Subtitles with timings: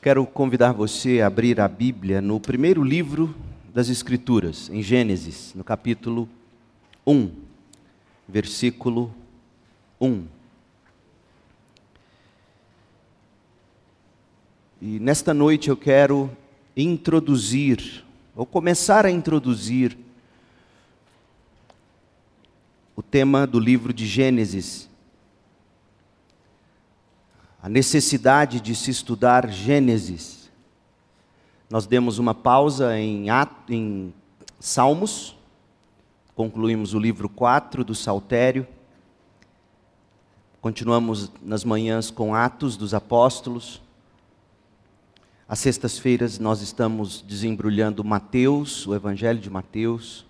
[0.00, 3.34] Quero convidar você a abrir a Bíblia no primeiro livro
[3.74, 6.28] das Escrituras, em Gênesis, no capítulo
[7.04, 7.32] 1,
[8.28, 9.12] versículo
[10.00, 10.24] 1.
[14.80, 16.30] E nesta noite eu quero
[16.76, 18.04] introduzir,
[18.36, 19.98] ou começar a introduzir,
[22.94, 24.88] o tema do livro de Gênesis.
[27.60, 30.48] A necessidade de se estudar Gênesis.
[31.68, 33.26] Nós demos uma pausa em,
[33.68, 34.14] em
[34.60, 35.36] Salmos,
[36.36, 38.66] concluímos o livro 4 do Saltério,
[40.60, 43.82] continuamos nas manhãs com Atos dos Apóstolos.
[45.48, 50.24] Às sextas-feiras nós estamos desembrulhando Mateus, o Evangelho de Mateus.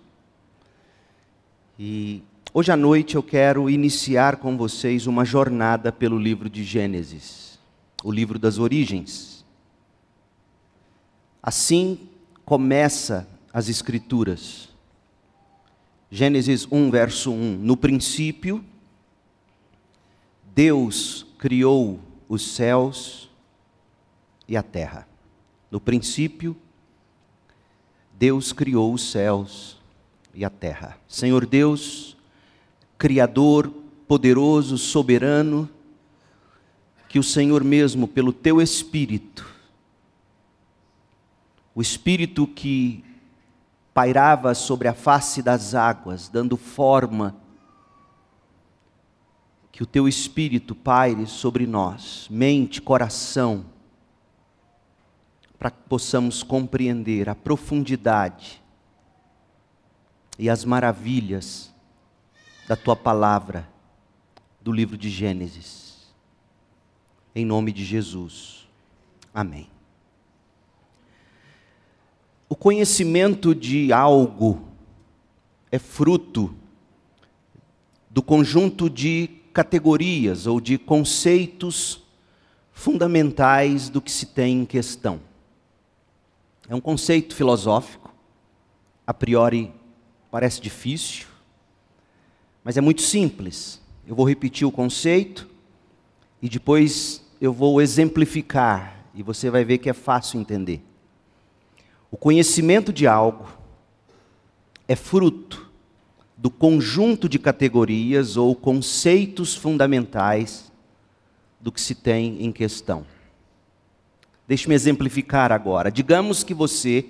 [1.77, 2.23] E
[2.53, 7.59] hoje à noite eu quero iniciar com vocês uma jornada pelo livro de Gênesis,
[8.03, 9.45] o livro das origens.
[11.41, 12.09] Assim
[12.45, 14.69] começa as Escrituras.
[16.11, 17.57] Gênesis 1, verso 1.
[17.59, 18.63] No princípio,
[20.55, 23.29] Deus criou os céus
[24.47, 25.07] e a terra.
[25.69, 26.57] No princípio,
[28.17, 29.79] Deus criou os céus
[30.33, 30.97] e a terra.
[31.07, 32.17] Senhor Deus,
[32.99, 33.73] Criador,
[34.07, 35.69] poderoso, soberano,
[37.07, 39.49] que o Senhor mesmo, pelo teu Espírito,
[41.73, 43.03] o Espírito que
[43.93, 47.35] pairava sobre a face das águas, dando forma,
[49.71, 53.65] que o teu Espírito paire sobre nós, mente, coração,
[55.57, 58.61] para que possamos compreender a profundidade
[60.37, 61.73] e as maravilhas
[62.69, 63.67] da tua palavra,
[64.61, 66.13] do livro de Gênesis.
[67.33, 68.69] Em nome de Jesus.
[69.33, 69.67] Amém.
[72.47, 74.67] O conhecimento de algo
[75.71, 76.53] é fruto
[78.07, 82.03] do conjunto de categorias ou de conceitos
[82.71, 85.19] fundamentais do que se tem em questão.
[86.67, 88.13] É um conceito filosófico,
[89.07, 89.73] a priori
[90.29, 91.28] parece difícil,
[92.63, 93.81] mas é muito simples.
[94.07, 95.47] Eu vou repetir o conceito
[96.41, 100.81] e depois eu vou exemplificar e você vai ver que é fácil entender.
[102.11, 103.47] O conhecimento de algo
[104.87, 105.69] é fruto
[106.35, 110.71] do conjunto de categorias ou conceitos fundamentais
[111.59, 113.05] do que se tem em questão.
[114.47, 115.91] Deixe-me exemplificar agora.
[115.91, 117.05] Digamos que você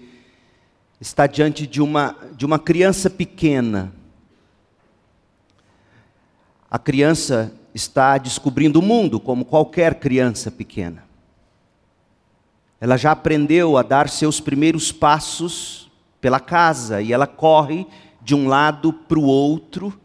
[1.00, 3.94] está diante de uma, de uma criança pequena.
[6.70, 11.04] A criança está descobrindo o mundo, como qualquer criança pequena.
[12.80, 15.92] Ela já aprendeu a dar seus primeiros passos
[16.22, 17.88] pela casa e ela corre
[18.22, 20.00] de um lado para o outro.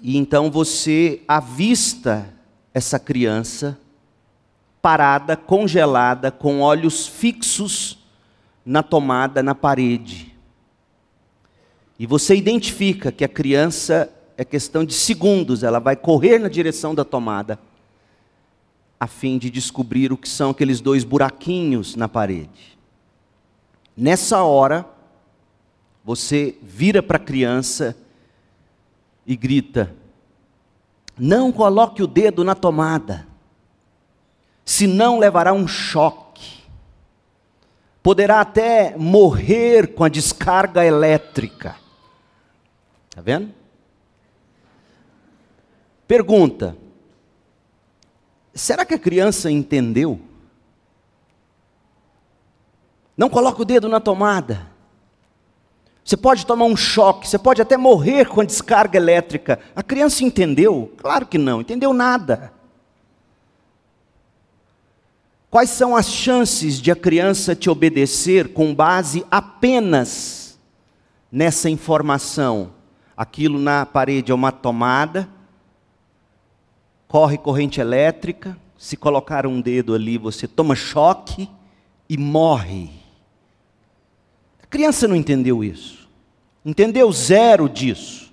[0.00, 2.28] E então você avista
[2.72, 3.78] essa criança
[4.80, 7.98] parada, congelada, com olhos fixos
[8.64, 10.34] na tomada, na parede.
[11.98, 14.10] E você identifica que a criança
[14.42, 17.58] é questão de segundos, ela vai correr na direção da tomada,
[18.98, 22.78] a fim de descobrir o que são aqueles dois buraquinhos na parede.
[23.96, 24.86] Nessa hora,
[26.04, 27.96] você vira para a criança
[29.26, 29.94] e grita:
[31.18, 33.26] Não coloque o dedo na tomada
[34.64, 36.62] senão levará um choque.
[38.02, 41.76] Poderá até morrer com a descarga elétrica.
[43.08, 43.52] Está vendo?
[46.12, 46.76] Pergunta:
[48.52, 50.20] será que a criança entendeu?
[53.16, 54.68] Não coloque o dedo na tomada.
[56.04, 59.58] Você pode tomar um choque, você pode até morrer com a descarga elétrica.
[59.74, 60.92] A criança entendeu?
[60.98, 62.52] Claro que não, entendeu nada.
[65.50, 70.60] Quais são as chances de a criança te obedecer com base apenas
[71.30, 72.74] nessa informação?
[73.16, 75.26] Aquilo na parede é uma tomada,
[77.12, 81.46] corre corrente elétrica, se colocar um dedo ali, você toma choque
[82.08, 82.88] e morre.
[84.62, 86.08] A criança não entendeu isso.
[86.64, 88.32] Entendeu zero disso.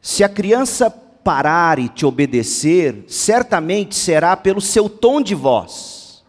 [0.00, 6.24] Se a criança parar e te obedecer, certamente será pelo seu tom de voz,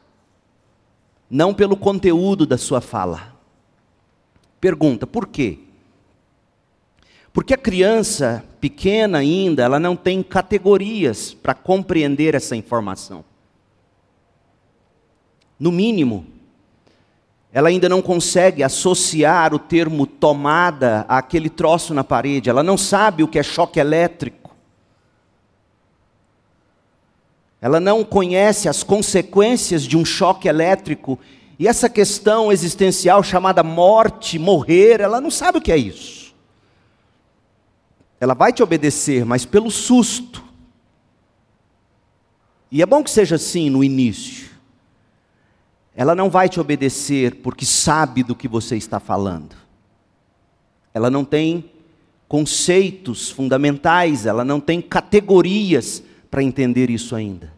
[1.30, 3.34] não pelo conteúdo da sua fala.
[4.60, 5.60] Pergunta: por quê?
[7.34, 13.26] Porque a criança pequena ainda, ela não tem categorias para compreender essa informação.
[15.60, 16.28] No mínimo,
[17.52, 23.24] ela ainda não consegue associar o termo tomada àquele troço na parede, ela não sabe
[23.24, 24.56] o que é choque elétrico.
[27.60, 31.18] Ela não conhece as consequências de um choque elétrico
[31.58, 36.23] e essa questão existencial chamada morte, morrer, ela não sabe o que é isso.
[38.24, 40.42] Ela vai te obedecer, mas pelo susto.
[42.72, 44.50] E é bom que seja assim no início.
[45.94, 49.58] Ela não vai te obedecer porque sabe do que você está falando.
[50.94, 51.70] Ela não tem
[52.26, 57.54] conceitos fundamentais, ela não tem categorias para entender isso ainda.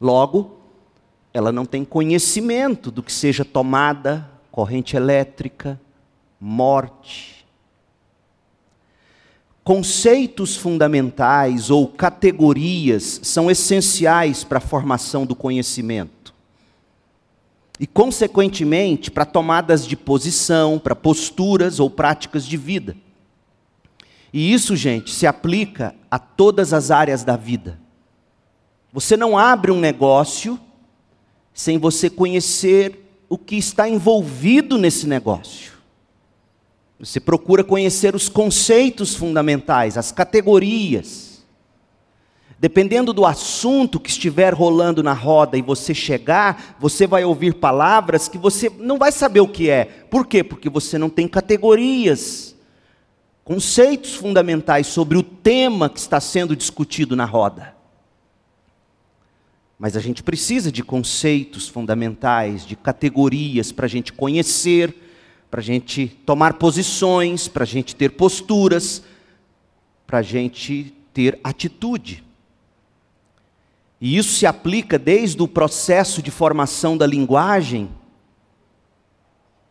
[0.00, 0.58] Logo,
[1.32, 5.80] ela não tem conhecimento do que seja tomada, corrente elétrica,
[6.40, 7.37] morte.
[9.68, 16.32] Conceitos fundamentais ou categorias são essenciais para a formação do conhecimento
[17.78, 22.96] e, consequentemente, para tomadas de posição, para posturas ou práticas de vida.
[24.32, 27.78] E isso, gente, se aplica a todas as áreas da vida.
[28.90, 30.58] Você não abre um negócio
[31.52, 35.77] sem você conhecer o que está envolvido nesse negócio.
[36.98, 41.44] Você procura conhecer os conceitos fundamentais, as categorias.
[42.58, 48.26] Dependendo do assunto que estiver rolando na roda e você chegar, você vai ouvir palavras
[48.26, 49.84] que você não vai saber o que é.
[49.84, 50.42] Por quê?
[50.42, 52.56] Porque você não tem categorias,
[53.44, 57.76] conceitos fundamentais sobre o tema que está sendo discutido na roda.
[59.78, 65.07] Mas a gente precisa de conceitos fundamentais, de categorias para a gente conhecer,
[65.50, 69.02] para a gente tomar posições, para a gente ter posturas,
[70.06, 72.24] para a gente ter atitude.
[74.00, 77.90] E isso se aplica desde o processo de formação da linguagem,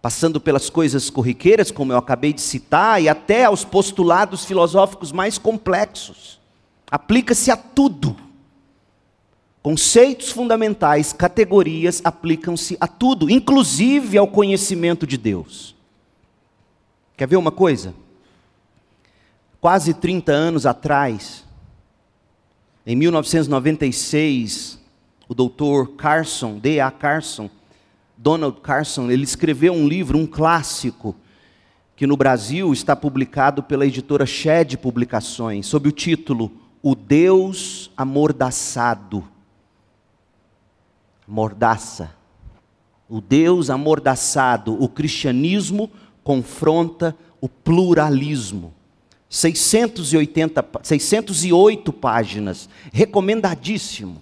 [0.01, 5.37] passando pelas coisas corriqueiras, como eu acabei de citar, e até aos postulados filosóficos mais
[5.37, 6.39] complexos.
[6.89, 8.15] Aplica-se a tudo.
[9.67, 15.75] Conceitos fundamentais, categorias, aplicam-se a tudo, inclusive ao conhecimento de Deus.
[17.17, 17.93] Quer ver uma coisa?
[19.59, 21.43] Quase 30 anos atrás,
[22.85, 24.79] em 1996,
[25.27, 26.89] o doutor Carson, D.A.
[26.89, 27.49] Carson,
[28.15, 31.13] Donald Carson, ele escreveu um livro, um clássico,
[31.93, 39.35] que no Brasil está publicado pela editora Shed Publicações, sob o título O Deus Amordaçado.
[41.27, 42.15] Mordaça.
[43.09, 44.81] O Deus amordaçado.
[44.81, 45.91] O cristianismo
[46.23, 48.73] confronta o pluralismo.
[49.29, 54.21] 680, 608 páginas, recomendadíssimo.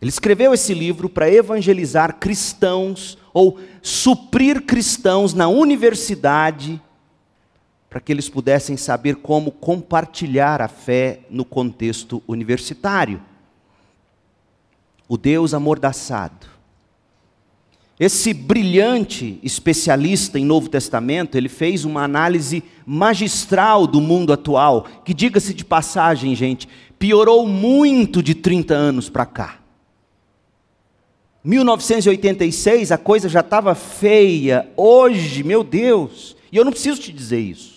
[0.00, 6.80] Ele escreveu esse livro para evangelizar cristãos ou suprir cristãos na universidade,
[7.88, 13.22] para que eles pudessem saber como compartilhar a fé no contexto universitário.
[15.08, 16.54] O Deus amordaçado.
[17.98, 25.14] Esse brilhante especialista em Novo Testamento, ele fez uma análise magistral do mundo atual, que
[25.14, 26.68] diga-se de passagem, gente,
[26.98, 29.60] piorou muito de 30 anos para cá.
[31.44, 37.40] 1986 a coisa já estava feia, hoje, meu Deus, e eu não preciso te dizer
[37.40, 37.73] isso.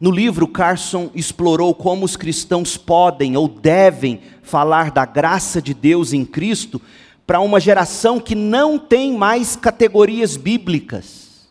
[0.00, 6.12] No livro, Carson explorou como os cristãos podem ou devem falar da graça de Deus
[6.12, 6.80] em Cristo
[7.26, 11.48] para uma geração que não tem mais categorias bíblicas,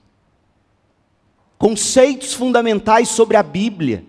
[1.57, 4.03] conceitos fundamentais sobre a Bíblia.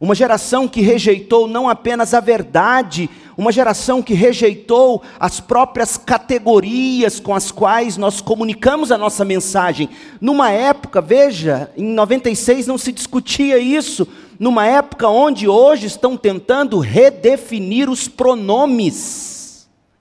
[0.00, 7.18] Uma geração que rejeitou não apenas a verdade, uma geração que rejeitou as próprias categorias
[7.18, 9.88] com as quais nós comunicamos a nossa mensagem.
[10.20, 14.06] Numa época, veja, em 96 não se discutia isso,
[14.38, 19.38] numa época onde hoje estão tentando redefinir os pronomes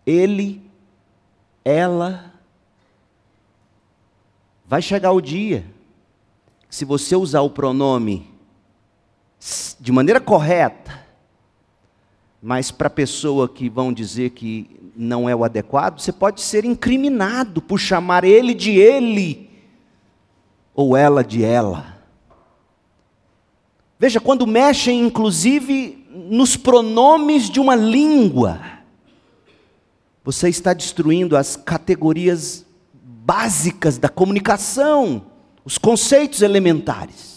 [0.08, 0.62] ele,
[1.66, 2.34] ela.
[4.66, 5.66] Vai chegar o dia
[6.70, 8.37] se você usar o pronome
[9.80, 11.06] de maneira correta,
[12.42, 16.66] mas para a pessoa que vão dizer que não é o adequado, você pode ser
[16.66, 19.50] incriminado por chamar ele de ele
[20.74, 21.98] ou ela de ela.
[24.00, 28.60] Veja, quando mexem inclusive nos pronomes de uma língua,
[30.24, 35.26] você está destruindo as categorias básicas da comunicação,
[35.64, 37.37] os conceitos elementares.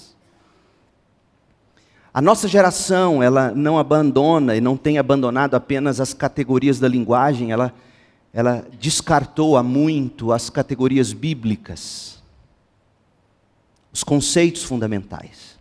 [2.13, 7.53] A nossa geração, ela não abandona e não tem abandonado apenas as categorias da linguagem,
[7.53, 7.73] ela,
[8.33, 12.21] ela descartou há muito as categorias bíblicas,
[13.93, 15.57] os conceitos fundamentais.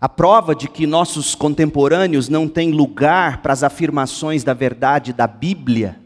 [0.00, 5.26] A prova de que nossos contemporâneos não têm lugar para as afirmações da verdade da
[5.26, 5.98] Bíblia,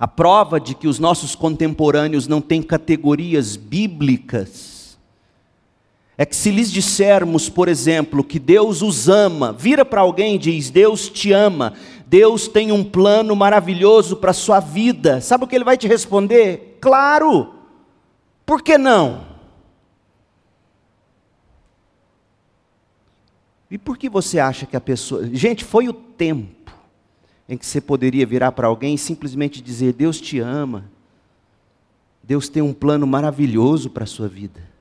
[0.00, 4.73] a prova de que os nossos contemporâneos não têm categorias bíblicas,
[6.16, 10.38] é que se lhes dissermos, por exemplo, que Deus os ama, vira para alguém e
[10.38, 11.74] diz: Deus te ama,
[12.06, 15.20] Deus tem um plano maravilhoso para a sua vida.
[15.20, 16.78] Sabe o que ele vai te responder?
[16.80, 17.54] Claro!
[18.46, 19.34] Por que não?
[23.70, 25.26] E por que você acha que a pessoa.
[25.32, 26.72] Gente, foi o tempo
[27.48, 30.84] em que você poderia virar para alguém e simplesmente dizer: Deus te ama,
[32.22, 34.73] Deus tem um plano maravilhoso para a sua vida.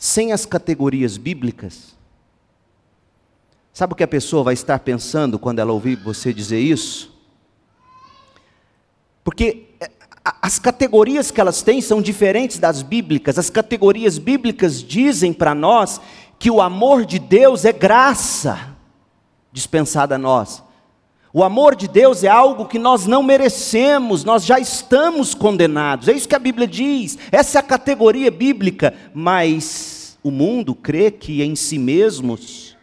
[0.00, 1.94] Sem as categorias bíblicas,
[3.72, 7.10] Sabe o que a pessoa vai estar pensando quando ela ouvir você dizer isso?
[9.24, 9.90] Porque é,
[10.42, 13.38] as categorias que elas têm são diferentes das bíblicas.
[13.38, 16.00] As categorias bíblicas dizem para nós
[16.38, 18.76] que o amor de Deus é graça
[19.52, 20.62] dispensada a nós.
[21.32, 26.08] O amor de Deus é algo que nós não merecemos, nós já estamos condenados.
[26.08, 27.16] É isso que a Bíblia diz.
[27.32, 29.89] Essa é a categoria bíblica, mas
[30.22, 32.76] o mundo crê que em si mesmos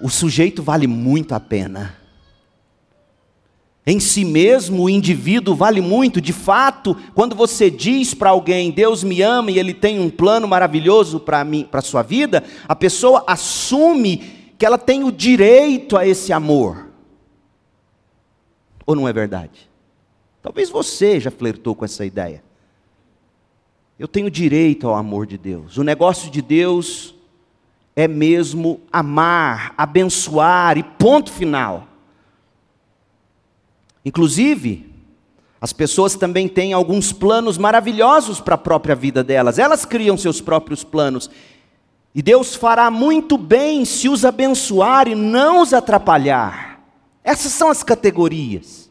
[0.00, 1.96] o sujeito vale muito a pena.
[3.86, 6.20] Em si mesmo, o indivíduo vale muito.
[6.20, 10.48] De fato, quando você diz para alguém, Deus me ama e Ele tem um plano
[10.48, 16.06] maravilhoso para mim, para sua vida, a pessoa assume que ela tem o direito a
[16.06, 16.88] esse amor.
[18.86, 19.68] Ou não é verdade?
[20.42, 22.42] Talvez você já flertou com essa ideia.
[23.98, 25.76] Eu tenho direito ao amor de Deus.
[25.76, 27.14] O negócio de Deus
[27.94, 31.86] é mesmo amar, abençoar e ponto final.
[34.04, 34.92] Inclusive,
[35.60, 40.40] as pessoas também têm alguns planos maravilhosos para a própria vida delas, elas criam seus
[40.40, 41.30] próprios planos.
[42.14, 46.80] E Deus fará muito bem se os abençoar e não os atrapalhar.
[47.24, 48.90] Essas são as categorias.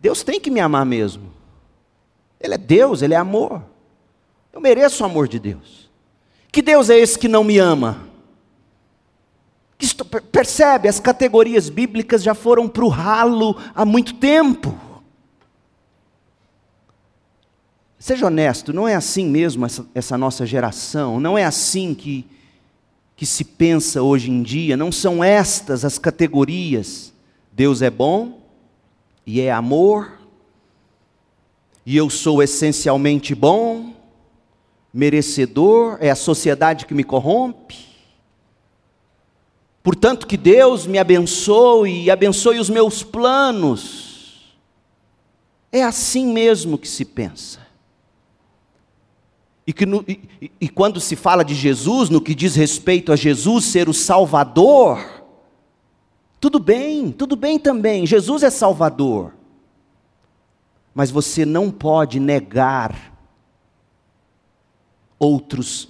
[0.00, 1.32] Deus tem que me amar mesmo.
[2.44, 3.62] Ele é Deus, Ele é amor.
[4.52, 5.90] Eu mereço o amor de Deus.
[6.52, 8.06] Que Deus é esse que não me ama?
[10.30, 14.78] Percebe, as categorias bíblicas já foram para o ralo há muito tempo.
[17.98, 22.26] Seja honesto, não é assim mesmo essa, essa, nossa geração, não é assim que,
[23.16, 27.10] que se pensa hoje em dia, não são estas as categorias.
[27.50, 28.42] Deus é bom
[29.26, 30.12] e é amor,
[31.86, 33.92] e eu sou essencialmente bom,
[34.92, 37.76] merecedor, é a sociedade que me corrompe.
[39.82, 44.56] Portanto, que Deus me abençoe e abençoe os meus planos.
[45.70, 47.60] É assim mesmo que se pensa.
[49.66, 53.16] E, que no, e, e quando se fala de Jesus, no que diz respeito a
[53.16, 55.24] Jesus ser o Salvador,
[56.40, 59.32] tudo bem, tudo bem também, Jesus é Salvador.
[60.94, 63.12] Mas você não pode negar
[65.18, 65.88] outros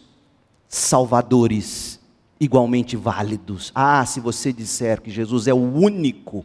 [0.69, 2.01] salvadores
[2.41, 3.71] igualmente válidos.
[3.75, 6.45] Ah, se você disser que Jesus é o único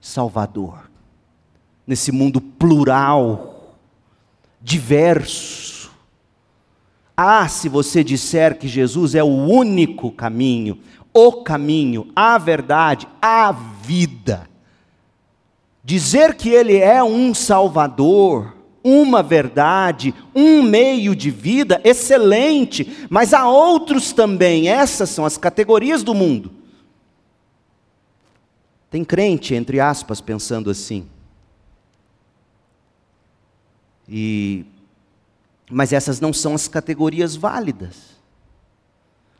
[0.00, 0.90] Salvador,
[1.86, 3.74] nesse mundo plural,
[4.60, 5.90] diverso.
[7.16, 10.78] Ah, se você disser que Jesus é o único caminho,
[11.12, 14.48] o caminho, a verdade, a vida.
[15.84, 23.46] Dizer que Ele é um Salvador, uma verdade, um meio de vida excelente, mas há
[23.46, 26.50] outros também, essas são as categorias do mundo.
[28.90, 31.06] Tem crente, entre aspas, pensando assim.
[34.08, 34.64] E
[35.70, 38.14] mas essas não são as categorias válidas.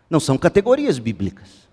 [0.08, 1.68] Não são categorias bíblicas.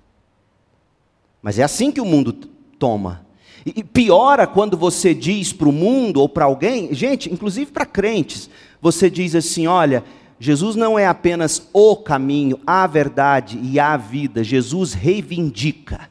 [1.42, 2.34] Mas é assim que o mundo
[2.78, 3.26] toma.
[3.66, 8.50] E piora quando você diz para o mundo ou para alguém, gente, inclusive para crentes,
[8.82, 10.04] você diz assim: olha,
[10.40, 16.10] Jesus não é apenas o caminho, a verdade e a vida, Jesus reivindica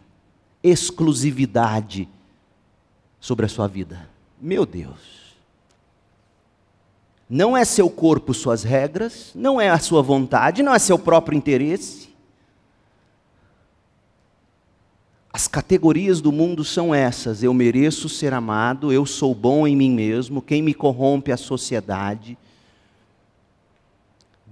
[0.62, 2.08] exclusividade
[3.18, 4.08] sobre a sua vida.
[4.40, 5.20] Meu Deus.
[7.28, 11.36] Não é seu corpo suas regras, não é a sua vontade, não é seu próprio
[11.36, 12.09] interesse.
[15.32, 19.90] As categorias do mundo são essas: eu mereço ser amado, eu sou bom em mim
[19.90, 22.36] mesmo, quem me corrompe é a sociedade.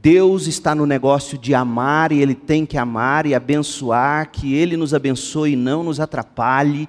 [0.01, 4.77] Deus está no negócio de amar e Ele tem que amar e abençoar, que Ele
[4.77, 6.89] nos abençoe e não nos atrapalhe.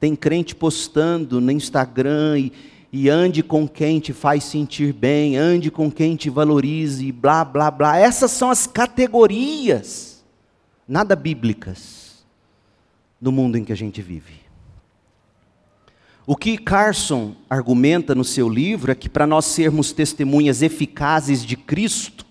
[0.00, 2.52] Tem crente postando no Instagram e,
[2.92, 7.70] e ande com quem te faz sentir bem, ande com quem te valorize, blá, blá,
[7.70, 7.96] blá.
[7.96, 10.24] Essas são as categorias,
[10.86, 11.97] nada bíblicas,
[13.20, 14.48] no mundo em que a gente vive.
[16.26, 21.56] O que Carson argumenta no seu livro é que para nós sermos testemunhas eficazes de
[21.56, 22.26] Cristo,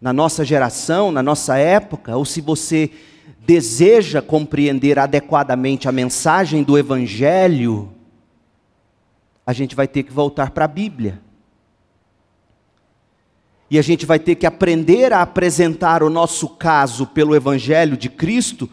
[0.00, 2.90] na nossa geração, na nossa época, ou se você
[3.44, 7.92] deseja compreender adequadamente a mensagem do Evangelho,
[9.46, 11.20] a gente vai ter que voltar para a Bíblia.
[13.70, 18.08] E a gente vai ter que aprender a apresentar o nosso caso pelo Evangelho de
[18.08, 18.70] Cristo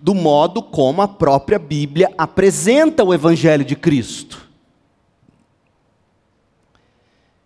[0.00, 4.48] do modo como a própria Bíblia apresenta o Evangelho de Cristo.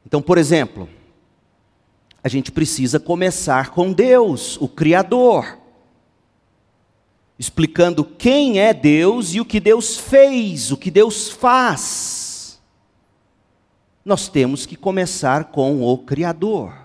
[0.06, 0.88] Então, por exemplo,
[2.23, 5.59] a gente precisa começar com Deus, o Criador,
[7.38, 12.61] explicando quem é Deus e o que Deus fez, o que Deus faz.
[14.04, 16.82] Nós temos que começar com o Criador.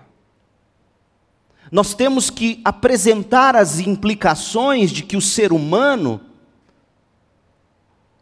[1.70, 6.20] Nós temos que apresentar as implicações de que o ser humano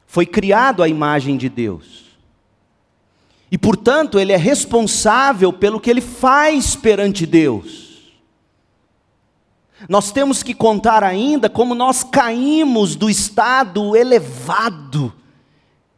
[0.06, 2.06] foi criado à imagem de Deus.
[3.50, 7.86] E, portanto, ele é responsável pelo que ele faz perante Deus.
[9.88, 15.12] Nós temos que contar ainda como nós caímos do estado elevado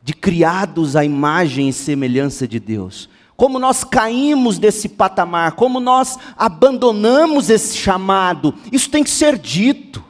[0.03, 3.09] de criados à imagem e semelhança de Deus
[3.39, 8.53] como nós caímos desse patamar, como nós abandonamos esse chamado.
[8.73, 10.03] Isso tem que ser dito.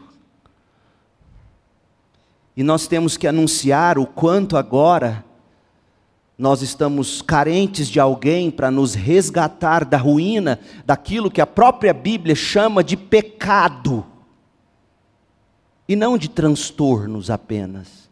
[2.57, 5.23] E nós temos que anunciar o quanto agora
[6.39, 12.35] nós estamos carentes de alguém para nos resgatar da ruína, daquilo que a própria Bíblia
[12.35, 14.07] chama de pecado,
[15.87, 18.09] e não de transtornos apenas,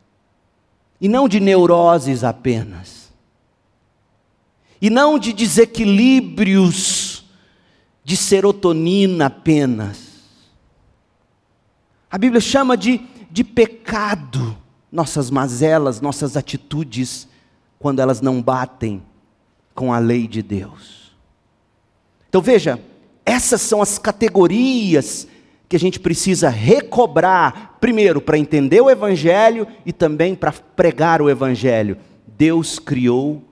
[1.01, 3.05] e não de neuroses apenas
[4.80, 7.25] e não de desequilíbrios
[8.04, 10.06] de serotonina apenas.
[12.10, 14.56] A Bíblia chama de, de pecado
[14.91, 17.28] nossas mazelas, nossas atitudes,
[17.78, 19.02] quando elas não batem
[19.75, 21.15] com a lei de Deus.
[22.28, 22.80] Então veja,
[23.25, 25.26] essas são as categorias
[25.69, 31.28] que a gente precisa recobrar, primeiro, para entender o Evangelho e também para pregar o
[31.28, 31.99] Evangelho.
[32.26, 33.43] Deus criou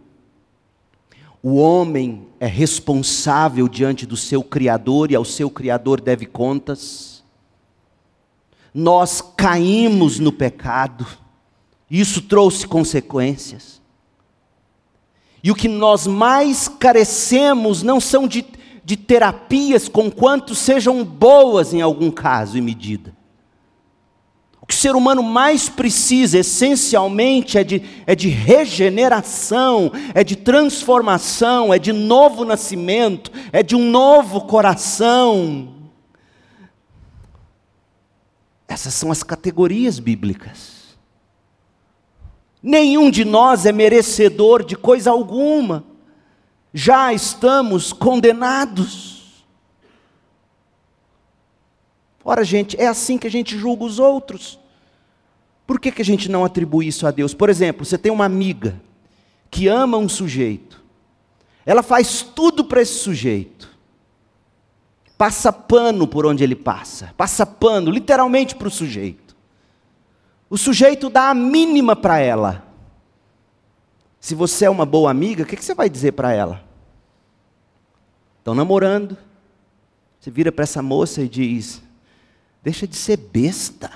[1.47, 7.23] o homem é responsável diante do seu Criador e ao seu Criador deve contas.
[8.73, 11.07] Nós caímos no pecado,
[11.91, 13.83] isso trouxe consequências.
[15.43, 18.43] E o que nós mais carecemos não são de,
[18.83, 23.15] de terapias, com quanto sejam boas em algum caso e medida.
[24.65, 30.37] O que o ser humano mais precisa, essencialmente, é de, é de regeneração, é de
[30.37, 35.69] transformação, é de novo nascimento, é de um novo coração.
[38.67, 40.97] Essas são as categorias bíblicas.
[42.63, 45.85] Nenhum de nós é merecedor de coisa alguma,
[46.73, 49.14] já estamos condenados.
[52.25, 54.59] Ora, gente, é assim que a gente julga os outros.
[55.67, 57.35] Por que, que a gente não atribui isso a Deus?
[57.35, 58.81] Por exemplo, você tem uma amiga
[59.51, 60.83] que ama um sujeito,
[61.65, 63.71] ela faz tudo para esse sujeito,
[65.17, 69.37] passa pano por onde ele passa, passa pano literalmente para o sujeito.
[70.51, 72.67] O sujeito dá a mínima para ela.
[74.21, 76.63] Se você é uma boa amiga, o que, que você vai dizer para ela?
[78.39, 79.17] Estão namorando.
[80.21, 81.83] Você vira para essa moça e diz:
[82.65, 83.93] Deixa de ser besta.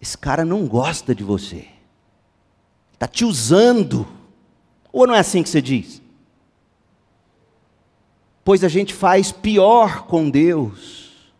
[0.00, 1.66] Esse cara não gosta de você.
[2.92, 4.06] Está te usando.
[4.92, 6.00] Ou não é assim que você diz?
[8.44, 11.32] Pois a gente faz pior com Deus.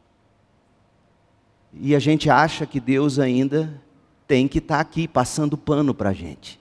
[1.73, 3.81] E a gente acha que Deus ainda
[4.27, 6.59] tem que estar tá aqui passando pano para a gente.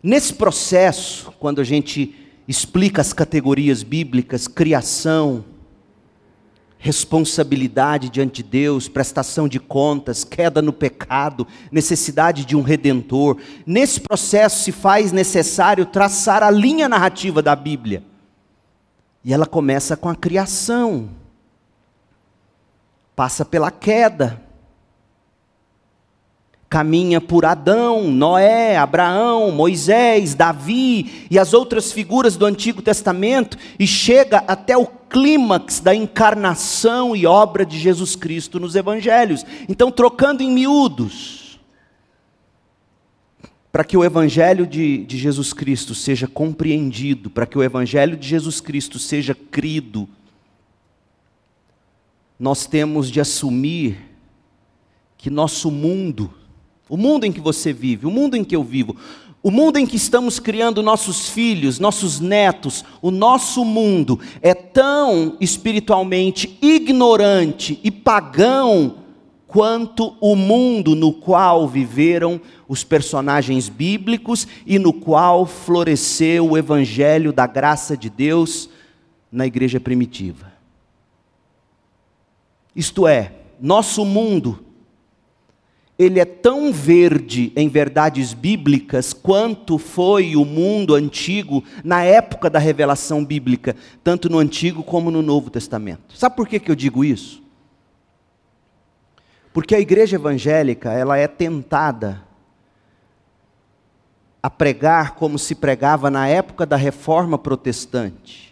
[0.00, 2.14] Nesse processo, quando a gente
[2.46, 5.44] explica as categorias bíblicas, criação,
[6.82, 13.36] responsabilidade diante de Deus, prestação de contas, queda no pecado, necessidade de um redentor.
[13.64, 18.02] Nesse processo se faz necessário traçar a linha narrativa da Bíblia.
[19.24, 21.10] E ela começa com a criação,
[23.14, 24.42] passa pela queda,
[26.68, 33.86] caminha por Adão, Noé, Abraão, Moisés, Davi e as outras figuras do Antigo Testamento e
[33.86, 39.44] chega até o clímax da encarnação e obra de Jesus Cristo nos evangelhos.
[39.68, 41.42] Então, trocando em miúdos,
[43.70, 48.28] para que o Evangelho de, de Jesus Cristo seja compreendido, para que o Evangelho de
[48.28, 50.08] Jesus Cristo seja crido,
[52.38, 53.98] nós temos de assumir
[55.16, 56.34] que nosso mundo,
[56.88, 58.96] o mundo em que você vive, o mundo em que eu vivo,
[59.42, 65.36] o mundo em que estamos criando nossos filhos, nossos netos, o nosso mundo é tão
[65.40, 68.98] espiritualmente ignorante e pagão
[69.48, 77.32] quanto o mundo no qual viveram os personagens bíblicos e no qual floresceu o evangelho
[77.32, 78.70] da graça de Deus
[79.30, 80.52] na igreja primitiva.
[82.74, 84.64] Isto é, nosso mundo
[85.98, 92.58] ele é tão verde em verdades bíblicas quanto foi o mundo antigo na época da
[92.58, 96.16] revelação bíblica, tanto no Antigo como no Novo Testamento.
[96.16, 97.42] Sabe por que, que eu digo isso?
[99.52, 102.22] Porque a igreja evangélica, ela é tentada
[104.42, 108.51] a pregar como se pregava na época da reforma protestante.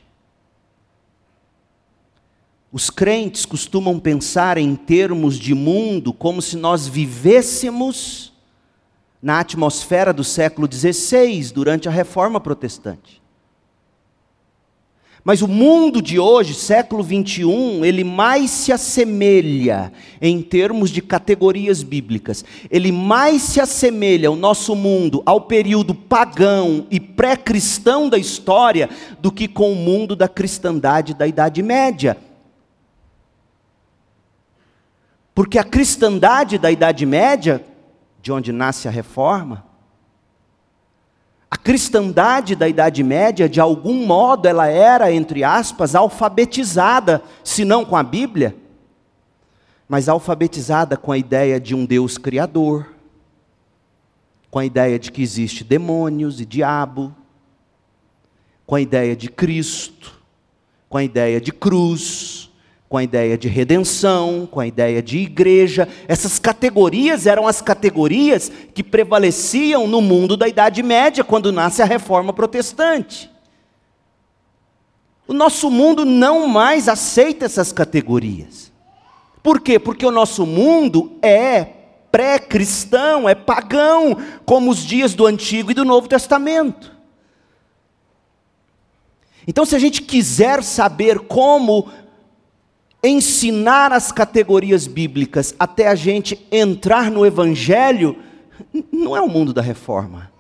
[2.73, 8.33] Os crentes costumam pensar em termos de mundo como se nós vivêssemos
[9.21, 13.21] na atmosfera do século XVI, durante a reforma protestante.
[15.23, 21.83] Mas o mundo de hoje, século 21, ele mais se assemelha, em termos de categorias
[21.83, 28.89] bíblicas, ele mais se assemelha, o nosso mundo, ao período pagão e pré-cristão da história,
[29.21, 32.17] do que com o mundo da cristandade da Idade Média.
[35.41, 37.65] Porque a cristandade da Idade Média,
[38.21, 39.65] de onde nasce a reforma,
[41.51, 47.87] a cristandade da Idade Média, de algum modo, ela era, entre aspas, alfabetizada, se não
[47.87, 48.55] com a Bíblia,
[49.89, 52.93] mas alfabetizada com a ideia de um Deus criador,
[54.51, 57.17] com a ideia de que existe demônios e diabo,
[58.67, 60.21] com a ideia de Cristo,
[60.87, 62.50] com a ideia de cruz,
[62.91, 65.89] com a ideia de redenção, com a ideia de igreja.
[66.09, 71.85] Essas categorias eram as categorias que prevaleciam no mundo da Idade Média, quando nasce a
[71.85, 73.31] reforma protestante.
[75.25, 78.73] O nosso mundo não mais aceita essas categorias.
[79.41, 79.79] Por quê?
[79.79, 81.69] Porque o nosso mundo é
[82.11, 86.93] pré-cristão, é pagão, como os dias do Antigo e do Novo Testamento.
[89.47, 91.89] Então, se a gente quiser saber como
[93.03, 98.17] ensinar as categorias bíblicas até a gente entrar no Evangelho,
[98.93, 100.31] não é o mundo da reforma.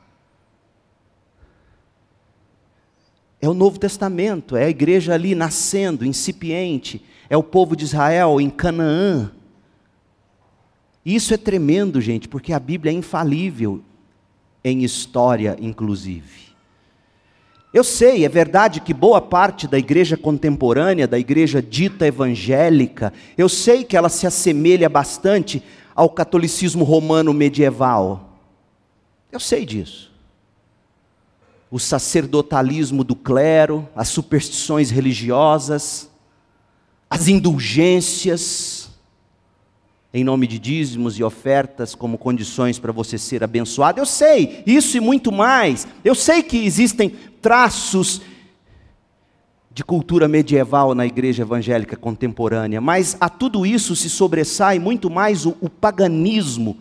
[3.40, 8.38] É o Novo Testamento, é a igreja ali nascendo, incipiente, é o povo de Israel
[8.40, 9.32] em Canaã.
[11.04, 13.82] Isso é tremendo, gente, porque a Bíblia é infalível
[14.62, 16.49] em história, inclusive.
[17.72, 23.48] Eu sei, é verdade que boa parte da igreja contemporânea, da igreja dita evangélica, eu
[23.48, 25.62] sei que ela se assemelha bastante
[25.94, 28.38] ao catolicismo romano medieval.
[29.30, 30.10] Eu sei disso.
[31.70, 36.10] O sacerdotalismo do clero, as superstições religiosas,
[37.08, 38.79] as indulgências,
[40.12, 44.00] em nome de dízimos e ofertas como condições para você ser abençoado.
[44.00, 45.86] Eu sei, isso e muito mais.
[46.04, 48.20] Eu sei que existem traços
[49.72, 55.46] de cultura medieval na igreja evangélica contemporânea, mas a tudo isso se sobressai muito mais
[55.46, 56.76] o, o paganismo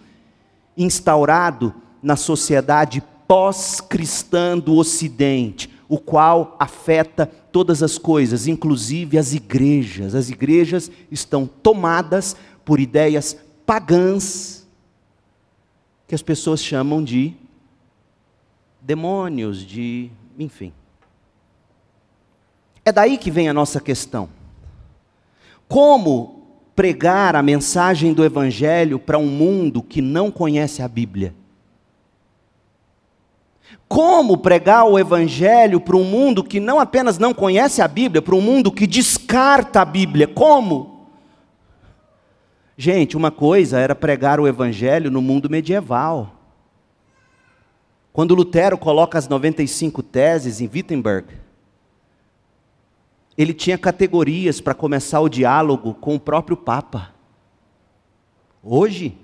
[0.76, 10.16] instaurado na sociedade pós-cristã do Ocidente, o qual afeta todas as coisas, inclusive as igrejas.
[10.16, 12.36] As igrejas estão tomadas
[12.70, 14.68] por ideias pagãs
[16.08, 17.34] que as pessoas chamam de
[18.80, 20.12] demônios, de.
[20.38, 20.72] enfim.
[22.86, 24.30] É daí que vem a nossa questão.
[25.68, 26.44] Como
[26.76, 31.34] pregar a mensagem do Evangelho para um mundo que não conhece a Bíblia?
[33.88, 38.36] Como pregar o Evangelho para um mundo que não apenas não conhece a Bíblia, para
[38.36, 40.28] um mundo que descarta a Bíblia?
[40.28, 40.99] Como?
[42.82, 46.34] Gente, uma coisa era pregar o evangelho no mundo medieval.
[48.14, 51.28] Quando Lutero coloca as 95 teses em Wittenberg,
[53.38, 57.14] ele tinha categorias para começar o diálogo com o próprio Papa.
[58.64, 59.18] Hoje,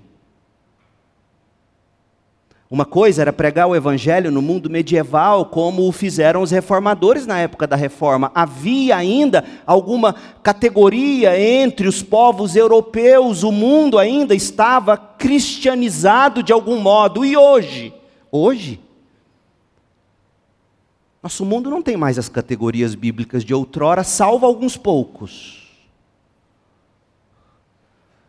[2.68, 7.38] Uma coisa era pregar o evangelho no mundo medieval, como o fizeram os reformadores na
[7.38, 8.32] época da reforma.
[8.34, 16.80] Havia ainda alguma categoria entre os povos europeus, o mundo ainda estava cristianizado de algum
[16.80, 17.24] modo.
[17.24, 17.94] E hoje?
[18.32, 18.80] Hoje?
[21.22, 25.65] Nosso mundo não tem mais as categorias bíblicas de outrora, salvo alguns poucos.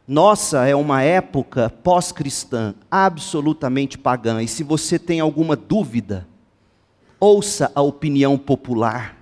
[0.07, 4.41] Nossa é uma época pós-cristã, absolutamente pagã.
[4.41, 6.25] E se você tem alguma dúvida,
[7.19, 9.17] ouça a opinião popular.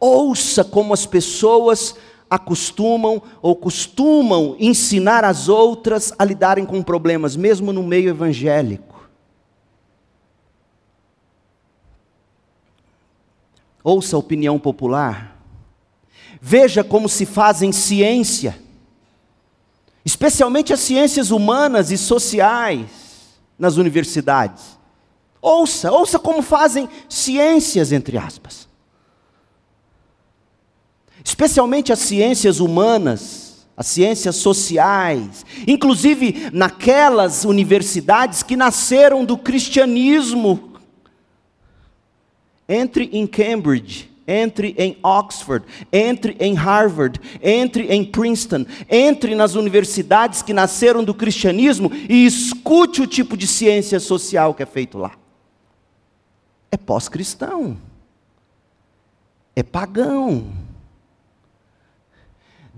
[0.00, 1.94] Ouça como as pessoas
[2.28, 9.08] acostumam ou costumam ensinar as outras a lidarem com problemas, mesmo no meio evangélico.
[13.84, 15.40] Ouça a opinião popular.
[16.40, 18.66] Veja como se fazem ciência
[20.04, 22.86] especialmente as ciências humanas e sociais
[23.58, 24.78] nas universidades.
[25.40, 28.68] Ouça, ouça como fazem ciências, entre aspas.
[31.22, 40.72] Especialmente as ciências humanas, as ciências sociais, inclusive naquelas universidades que nasceram do cristianismo.
[42.68, 50.42] Entre em Cambridge entre em Oxford, entre em Harvard, entre em Princeton, entre nas universidades
[50.42, 55.12] que nasceram do cristianismo e escute o tipo de ciência social que é feito lá.
[56.70, 57.78] É pós-cristão,
[59.56, 60.67] é pagão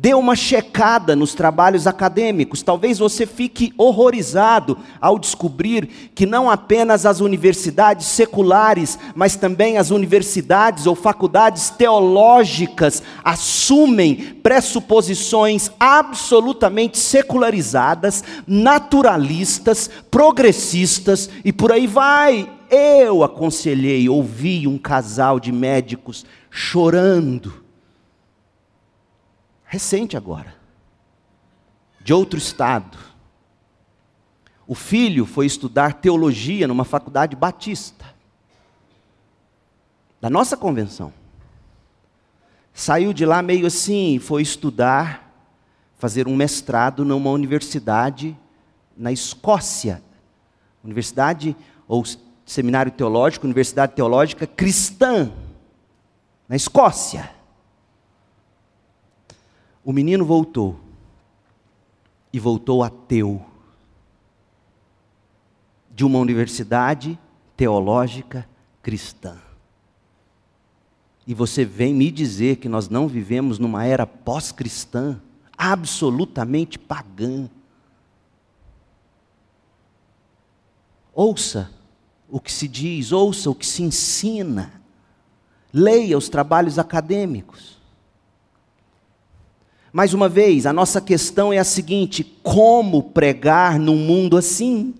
[0.02, 2.62] Dê uma checada nos trabalhos acadêmicos.
[2.62, 9.90] Talvez você fique horrorizado ao descobrir que não apenas as universidades seculares, mas também as
[9.90, 22.50] universidades ou faculdades teológicas assumem pressuposições absolutamente secularizadas, naturalistas, progressistas e por aí vai.
[22.70, 27.59] Eu aconselhei, ouvi um casal de médicos chorando
[29.70, 30.52] recente agora,
[32.00, 32.98] de outro estado.
[34.66, 38.04] O filho foi estudar teologia numa faculdade batista,
[40.20, 41.12] da nossa convenção.
[42.74, 45.32] Saiu de lá meio assim, foi estudar,
[45.98, 48.36] fazer um mestrado numa universidade
[48.96, 50.02] na Escócia.
[50.82, 51.56] Universidade
[51.86, 52.04] ou
[52.44, 55.30] seminário teológico, universidade teológica cristã,
[56.48, 57.38] na Escócia.
[59.84, 60.78] O menino voltou.
[62.32, 63.44] E voltou ateu.
[65.90, 67.18] De uma universidade
[67.56, 68.48] teológica
[68.82, 69.36] cristã.
[71.26, 75.20] E você vem me dizer que nós não vivemos numa era pós-cristã,
[75.56, 77.48] absolutamente pagã.
[81.12, 81.70] Ouça
[82.28, 84.80] o que se diz, ouça o que se ensina,
[85.72, 87.79] leia os trabalhos acadêmicos.
[89.92, 94.94] Mais uma vez, a nossa questão é a seguinte: como pregar num mundo assim?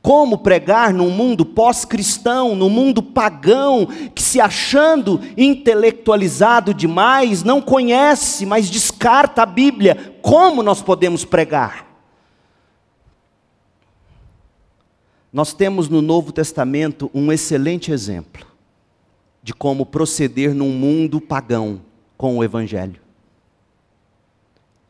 [0.00, 8.44] Como pregar num mundo pós-cristão, num mundo pagão, que se achando intelectualizado demais, não conhece,
[8.44, 10.16] mas descarta a Bíblia?
[10.20, 11.86] Como nós podemos pregar?
[15.32, 18.44] Nós temos no Novo Testamento um excelente exemplo
[19.40, 21.80] de como proceder num mundo pagão
[22.18, 23.01] com o Evangelho.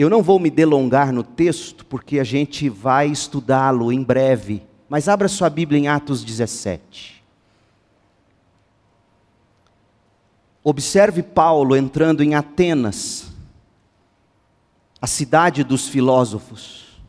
[0.03, 5.07] Eu não vou me delongar no texto, porque a gente vai estudá-lo em breve, mas
[5.07, 7.23] abra sua Bíblia em Atos 17.
[10.65, 13.29] Observe Paulo entrando em Atenas,
[15.01, 17.01] a cidade dos filósofos.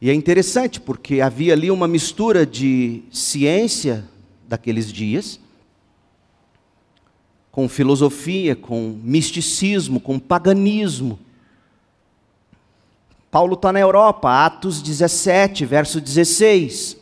[0.00, 4.02] E é interessante porque havia ali uma mistura de ciência
[4.48, 5.38] daqueles dias
[7.58, 11.18] com filosofia, com misticismo, com paganismo.
[13.32, 16.96] Paulo está na Europa, Atos 17, verso 16.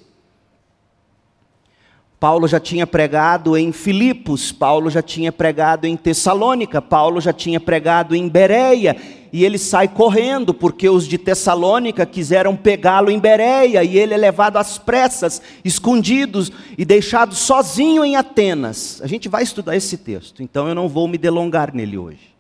[2.18, 7.60] Paulo já tinha pregado em Filipos, Paulo já tinha pregado em Tessalônica, Paulo já tinha
[7.60, 8.96] pregado em Bereia,
[9.32, 14.16] e ele sai correndo, porque os de Tessalônica quiseram pegá-lo em Bereia, e ele é
[14.16, 19.00] levado às pressas, escondidos e deixado sozinho em Atenas.
[19.02, 22.34] A gente vai estudar esse texto, então eu não vou me delongar nele hoje.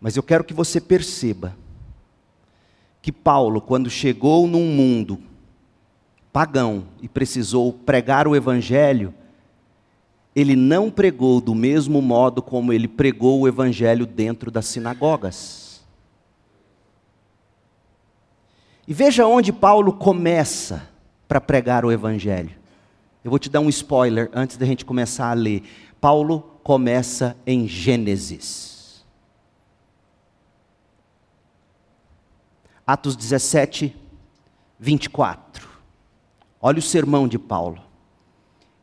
[0.00, 1.56] Mas eu quero que você perceba
[3.00, 5.18] que Paulo, quando chegou num mundo
[6.32, 9.14] pagão e precisou pregar o evangelho,
[10.34, 15.64] ele não pregou do mesmo modo como ele pregou o evangelho dentro das sinagogas.
[18.86, 20.88] E veja onde Paulo começa
[21.26, 22.54] para pregar o Evangelho.
[23.24, 25.62] Eu vou te dar um spoiler antes da gente começar a ler.
[26.00, 29.04] Paulo começa em Gênesis.
[32.86, 33.96] Atos 17,
[34.78, 35.66] 24.
[36.60, 37.82] Olha o sermão de Paulo.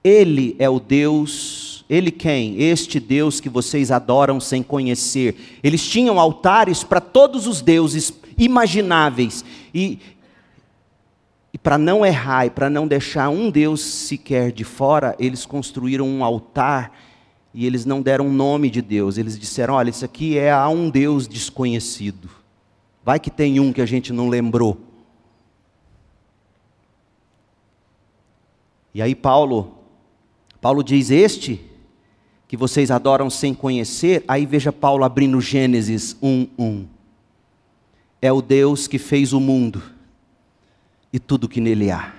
[0.04, 2.62] Ele é o Deus, ele quem?
[2.62, 5.60] Este Deus que vocês adoram sem conhecer.
[5.62, 9.46] Eles tinham altares para todos os deuses imagináveis.
[9.74, 10.00] E,
[11.54, 16.08] e para não errar e para não deixar um Deus sequer de fora, eles construíram
[16.08, 16.98] um altar
[17.54, 19.18] e eles não deram um nome de Deus.
[19.18, 22.30] Eles disseram: olha, isso aqui é a um Deus desconhecido.
[23.04, 24.78] Vai que tem um que a gente não lembrou.
[28.94, 29.81] E aí Paulo,
[30.62, 31.60] Paulo diz: Este
[32.48, 36.88] que vocês adoram sem conhecer, aí veja Paulo abrindo Gênesis 1, 1
[38.22, 39.82] é o Deus que fez o mundo
[41.12, 42.14] e tudo que nele há.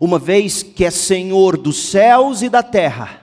[0.00, 3.22] Uma vez que é Senhor dos céus e da terra.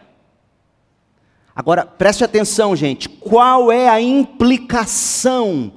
[1.54, 5.74] Agora, preste atenção, gente, qual é a implicação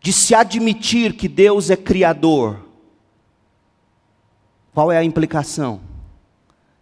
[0.00, 2.66] de se admitir que Deus é Criador?
[4.74, 5.87] Qual é a implicação?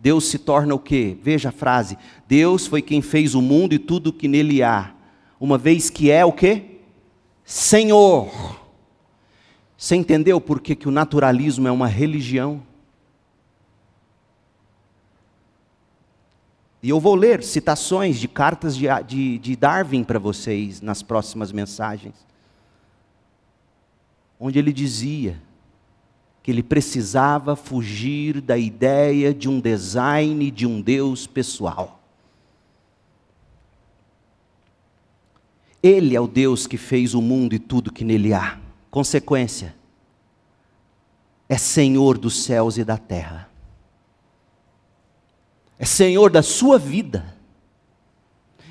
[0.07, 1.19] Deus se torna o quê?
[1.21, 4.95] Veja a frase: Deus foi quem fez o mundo e tudo que nele há.
[5.41, 6.79] Uma vez que é o quê?
[7.45, 8.31] Senhor.
[9.77, 12.63] Você entendeu por que, que o naturalismo é uma religião?
[16.81, 21.51] E eu vou ler citações de cartas de, de, de Darwin para vocês nas próximas
[21.51, 22.15] mensagens.
[24.39, 25.43] Onde ele dizia
[26.47, 32.01] que ele precisava fugir da ideia de um design de um Deus pessoal.
[35.83, 38.61] Ele é o Deus que fez o mundo e tudo que nele há.
[38.93, 39.75] Consequência,
[41.49, 43.51] é Senhor dos céus e da terra.
[45.81, 47.36] É Senhor da sua vida.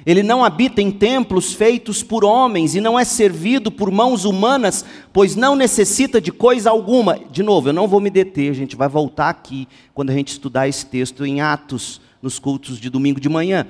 [0.05, 4.85] Ele não habita em templos feitos por homens e não é servido por mãos humanas,
[5.11, 7.19] pois não necessita de coisa alguma.
[7.31, 10.27] De novo, eu não vou me deter, a gente vai voltar aqui quando a gente
[10.27, 13.65] estudar esse texto em Atos, nos cultos de domingo de manhã.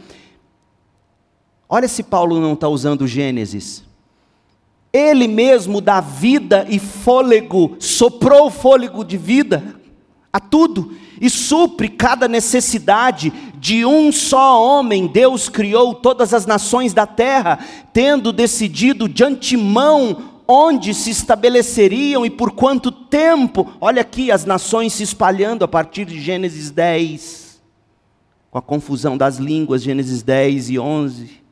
[1.70, 3.84] Olha se Paulo não está usando Gênesis.
[4.92, 9.75] Ele mesmo dá vida e fôlego, soprou fôlego de vida
[10.36, 15.08] a tudo e supre cada necessidade de um só homem.
[15.08, 17.58] Deus criou todas as nações da terra,
[17.94, 23.72] tendo decidido de antemão onde se estabeleceriam e por quanto tempo.
[23.80, 27.62] Olha aqui as nações se espalhando a partir de Gênesis 10,
[28.52, 31.45] com a confusão das línguas, Gênesis 10 e 11.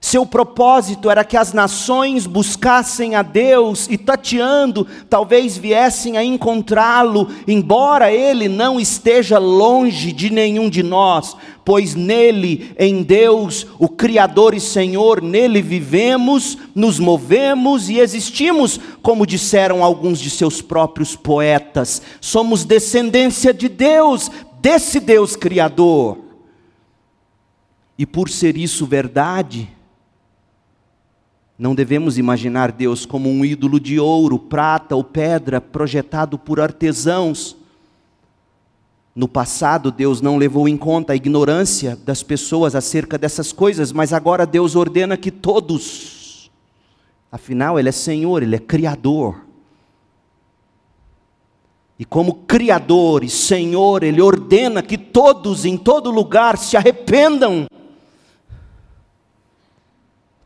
[0.00, 7.28] Seu propósito era que as nações buscassem a Deus e, tateando, talvez viessem a encontrá-lo,
[7.46, 11.36] embora ele não esteja longe de nenhum de nós,
[11.66, 19.26] pois nele, em Deus, o Criador e Senhor, nele vivemos, nos movemos e existimos, como
[19.26, 22.00] disseram alguns de seus próprios poetas.
[22.22, 24.30] Somos descendência de Deus,
[24.62, 26.18] desse Deus Criador.
[27.98, 29.68] E por ser isso verdade,
[31.60, 37.54] não devemos imaginar Deus como um ídolo de ouro, prata ou pedra projetado por artesãos.
[39.14, 44.14] No passado, Deus não levou em conta a ignorância das pessoas acerca dessas coisas, mas
[44.14, 46.50] agora Deus ordena que todos,
[47.30, 49.44] afinal, Ele é Senhor, Ele é Criador.
[51.98, 57.66] E como Criador e Senhor, Ele ordena que todos, em todo lugar, se arrependam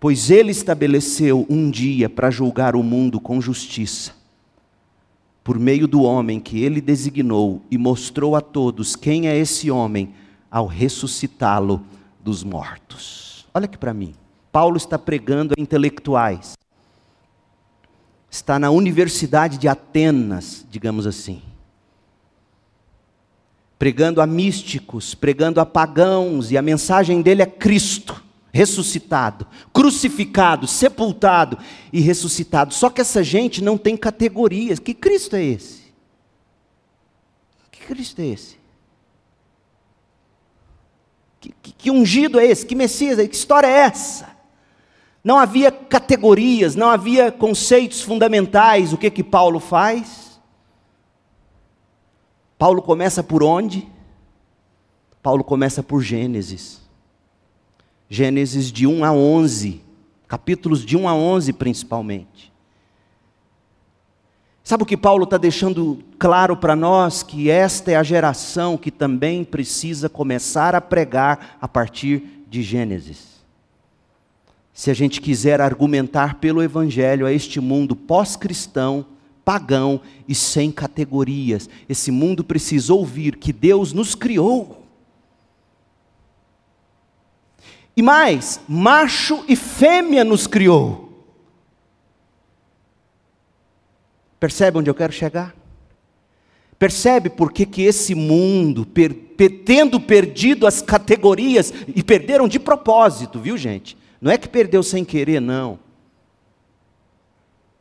[0.05, 4.13] pois ele estabeleceu um dia para julgar o mundo com justiça,
[5.43, 10.13] por meio do homem que ele designou e mostrou a todos quem é esse homem
[10.51, 11.83] ao ressuscitá-lo
[12.23, 13.47] dos mortos.
[13.55, 14.15] Olha aqui para mim.
[14.53, 16.53] Paulo está pregando a intelectuais.
[18.31, 21.41] Está na Universidade de Atenas, digamos assim.
[23.79, 28.23] Pregando a místicos, pregando a pagãos, e a mensagem dele é Cristo
[28.55, 31.59] ressuscitado, crucificado, sepultado
[31.93, 32.73] e ressuscitado.
[32.73, 34.79] Só que essa gente não tem categorias.
[34.79, 35.93] Que Cristo é esse?
[37.73, 38.57] Que Cristo é esse?
[41.41, 42.65] Que, que, que ungido é esse?
[42.65, 43.27] Que Messias é?
[43.27, 44.29] Que história é essa?
[45.25, 48.93] Não havia categorias, não havia conceitos fundamentais.
[48.93, 50.41] O que que Paulo faz?
[52.57, 53.89] Paulo começa por onde?
[55.21, 56.84] Paulo começa por Gênesis.
[58.09, 59.81] Gênesis de 1 a 11,
[60.29, 62.53] capítulos de 1 a 11 principalmente.
[64.63, 67.23] Sabe o que Paulo está deixando claro para nós?
[67.23, 73.35] Que esta é a geração que também precisa começar a pregar a partir de Gênesis.
[74.73, 79.05] Se a gente quiser argumentar pelo Evangelho a este mundo pós-cristão,
[79.45, 84.84] pagão e sem categorias, esse mundo precisa ouvir que Deus nos criou.
[87.97, 91.05] E mais, macho e fêmea nos criou.
[94.41, 95.55] Percebe onde eu quero chegar?
[96.79, 102.59] Percebe por que, que esse mundo, per, per, tendo perdido as categorias, e perderam de
[102.59, 103.97] propósito, viu gente?
[104.21, 105.79] Não é que perdeu sem querer, não.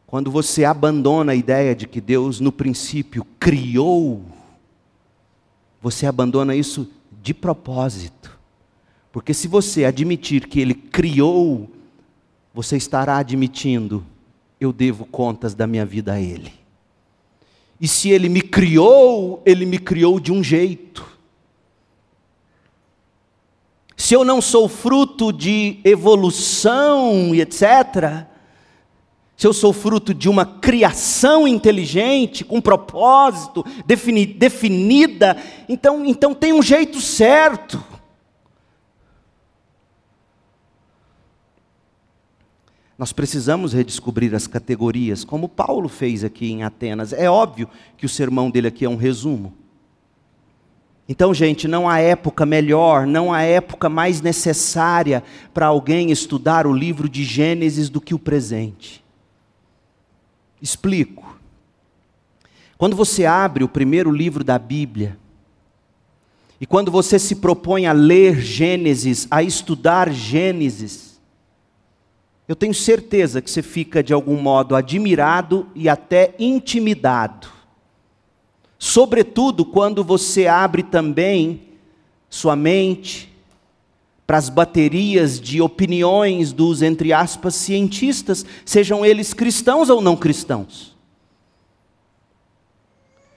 [0.05, 4.23] Quando você abandona a ideia de que Deus, no princípio, criou,
[5.81, 6.87] você abandona isso
[7.21, 8.32] de propósito.
[9.13, 11.69] Porque se você admitir que Ele criou,
[12.53, 14.03] você estará admitindo
[14.59, 16.51] eu devo contas da minha vida a Ele.
[17.79, 21.05] E se Ele me criou, Ele me criou de um jeito.
[23.95, 28.25] Se eu não sou fruto de evolução e etc.,
[29.35, 35.35] se eu sou fruto de uma criação inteligente, com propósito, defini, definida,
[35.67, 37.92] então, então tem um jeito certo.
[42.97, 47.11] Nós precisamos redescobrir as categorias, como Paulo fez aqui em Atenas.
[47.11, 47.67] É óbvio
[47.97, 49.53] que o sermão dele aqui é um resumo.
[51.09, 55.23] Então, gente, não há época melhor, não há época mais necessária
[55.53, 59.03] para alguém estudar o livro de Gênesis do que o presente.
[60.61, 61.37] Explico.
[62.77, 65.17] Quando você abre o primeiro livro da Bíblia,
[66.61, 71.12] e quando você se propõe a ler Gênesis, a estudar Gênesis,
[72.47, 77.47] eu tenho certeza que você fica de algum modo admirado e até intimidado.
[78.77, 81.69] Sobretudo quando você abre também
[82.29, 83.33] sua mente
[84.27, 90.92] para as baterias de opiniões dos, entre aspas, cientistas, sejam eles cristãos ou não cristãos.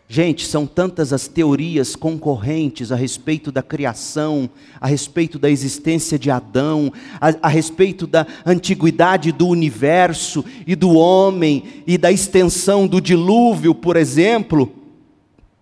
[0.08, 4.48] Gente, são tantas as teorias concorrentes a respeito da criação,
[4.80, 10.92] a respeito da existência de Adão, a, a, respeito da antiguidade do universo e do
[10.92, 14.72] homem e da extensão do dilúvio, por exemplo,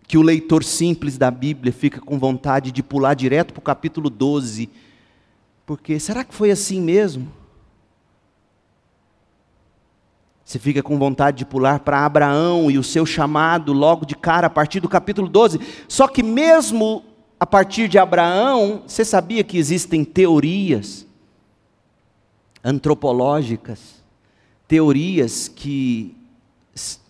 [0.06, 4.10] que o leitor simples da Bíblia fica com vontade de pular direto para o capítulo
[4.10, 4.68] 12.
[5.64, 7.32] Porque será que foi assim mesmo?
[10.44, 14.46] Você fica com vontade de pular para Abraão e o seu chamado logo de cara,
[14.48, 15.58] a partir do capítulo 12.
[15.88, 17.02] Só que, mesmo
[17.40, 21.06] a partir de Abraão, você sabia que existem teorias
[22.62, 24.02] antropológicas,
[24.68, 26.14] teorias que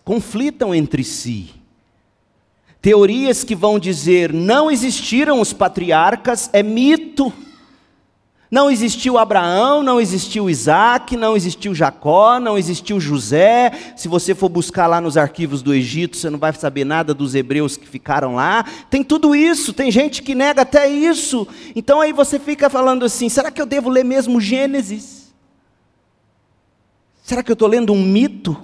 [0.03, 1.53] conflitam entre si.
[2.81, 7.33] Teorias que vão dizer não existiram os patriarcas, é mito.
[8.49, 13.71] Não existiu Abraão, não existiu Isaac, não existiu Jacó, não existiu José.
[13.95, 17.33] Se você for buscar lá nos arquivos do Egito, você não vai saber nada dos
[17.33, 18.63] hebreus que ficaram lá.
[18.89, 21.47] Tem tudo isso, tem gente que nega até isso.
[21.75, 25.33] Então aí você fica falando assim: será que eu devo ler mesmo Gênesis?
[27.23, 28.55] Será que eu estou lendo um mito?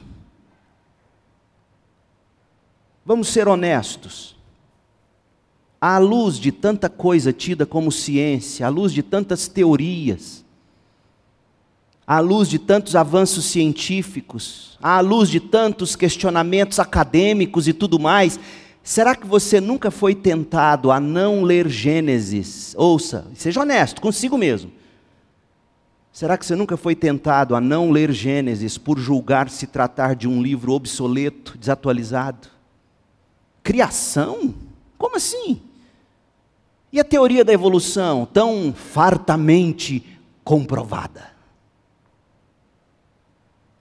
[3.04, 4.41] Vamos ser honestos
[5.82, 10.46] à luz de tanta coisa tida como ciência, à luz de tantas teorias,
[12.06, 18.40] à luz de tantos avanços científicos, à luz de tantos questionamentos acadêmicos e tudo mais,
[18.84, 22.76] será que você nunca foi tentado a não ler Gênesis?
[22.78, 24.72] Ouça, seja honesto consigo mesmo.
[26.14, 30.28] Será que você nunca foi tentado a não ler Gênesis por julgar se tratar de
[30.28, 32.50] um livro obsoleto, desatualizado?
[33.64, 34.54] Criação?
[34.98, 35.62] Como assim?
[36.92, 40.04] E a teoria da evolução, tão fartamente
[40.44, 41.32] comprovada?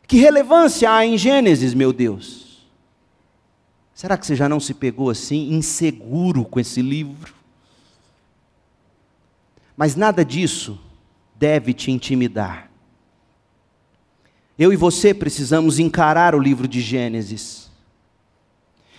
[0.07, 2.67] Que relevância há em Gênesis, meu Deus?
[3.95, 7.35] Será que você já não se pegou assim, inseguro com esse livro?
[9.77, 10.79] Mas nada disso
[11.37, 12.71] deve te intimidar.
[14.59, 17.70] Eu e você precisamos encarar o livro de Gênesis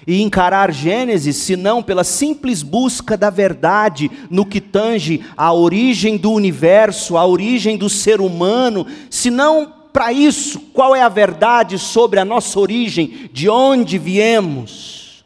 [0.05, 6.31] e encarar Gênesis, senão pela simples busca da verdade no que tange a origem do
[6.31, 12.25] universo, a origem do ser humano, senão para isso, qual é a verdade sobre a
[12.25, 15.25] nossa origem, de onde viemos.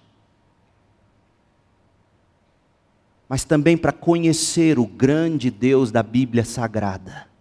[3.30, 7.35] Mas também para conhecer o grande Deus da Bíblia Sagrada.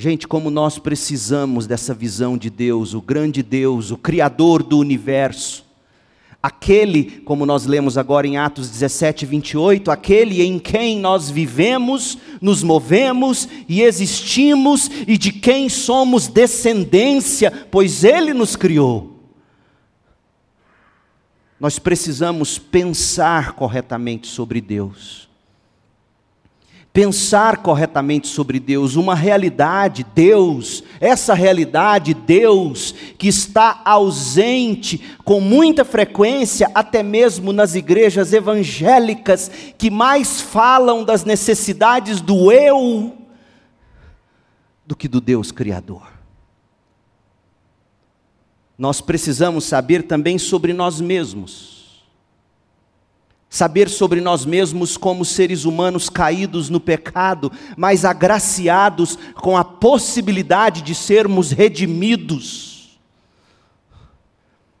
[0.00, 5.62] Gente, como nós precisamos dessa visão de Deus, o grande Deus, o Criador do universo.
[6.42, 12.62] Aquele, como nós lemos agora em Atos 17, 28, aquele em quem nós vivemos, nos
[12.62, 19.20] movemos e existimos e de quem somos descendência, pois Ele nos criou.
[21.60, 25.29] Nós precisamos pensar corretamente sobre Deus
[26.92, 35.84] pensar corretamente sobre Deus, uma realidade, Deus, essa realidade, Deus, que está ausente com muita
[35.84, 43.16] frequência, até mesmo nas igrejas evangélicas, que mais falam das necessidades do eu
[44.84, 46.02] do que do Deus Criador.
[48.76, 51.79] Nós precisamos saber também sobre nós mesmos
[53.50, 60.80] saber sobre nós mesmos como seres humanos caídos no pecado, mas agraciados com a possibilidade
[60.82, 63.00] de sermos redimidos.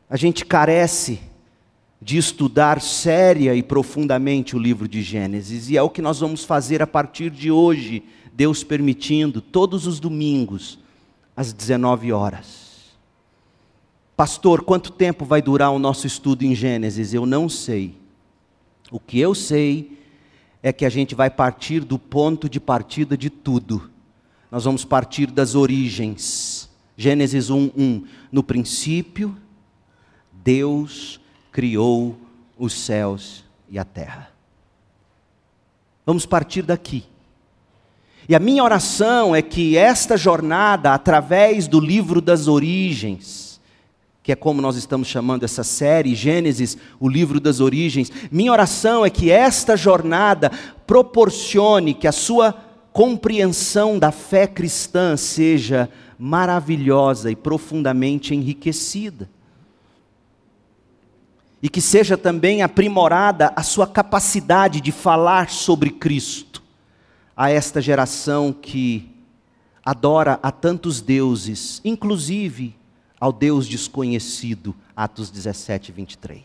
[0.08, 1.18] A gente carece
[2.00, 6.44] de estudar séria e profundamente o livro de Gênesis, e é o que nós vamos
[6.44, 10.78] fazer a partir de hoje, Deus permitindo, todos os domingos,
[11.36, 12.70] às 19 horas.
[14.16, 17.12] Pastor, quanto tempo vai durar o nosso estudo em Gênesis?
[17.12, 17.99] Eu não sei.
[18.90, 19.98] O que eu sei
[20.62, 23.90] é que a gente vai partir do ponto de partida de tudo.
[24.50, 26.68] Nós vamos partir das origens.
[26.96, 28.04] Gênesis 1, 1.
[28.30, 29.36] No princípio,
[30.32, 31.20] Deus
[31.50, 32.18] criou
[32.58, 34.30] os céus e a terra.
[36.04, 37.04] Vamos partir daqui.
[38.28, 43.49] E a minha oração é que esta jornada, através do livro das origens,
[44.22, 48.12] que é como nós estamos chamando essa série, Gênesis, o livro das origens.
[48.30, 50.50] Minha oração é que esta jornada
[50.86, 52.52] proporcione que a sua
[52.92, 59.28] compreensão da fé cristã seja maravilhosa e profundamente enriquecida.
[61.62, 66.62] E que seja também aprimorada a sua capacidade de falar sobre Cristo
[67.36, 69.08] a esta geração que
[69.84, 72.79] adora a tantos deuses, inclusive
[73.20, 76.40] ao Deus desconhecido, Atos 17, 23.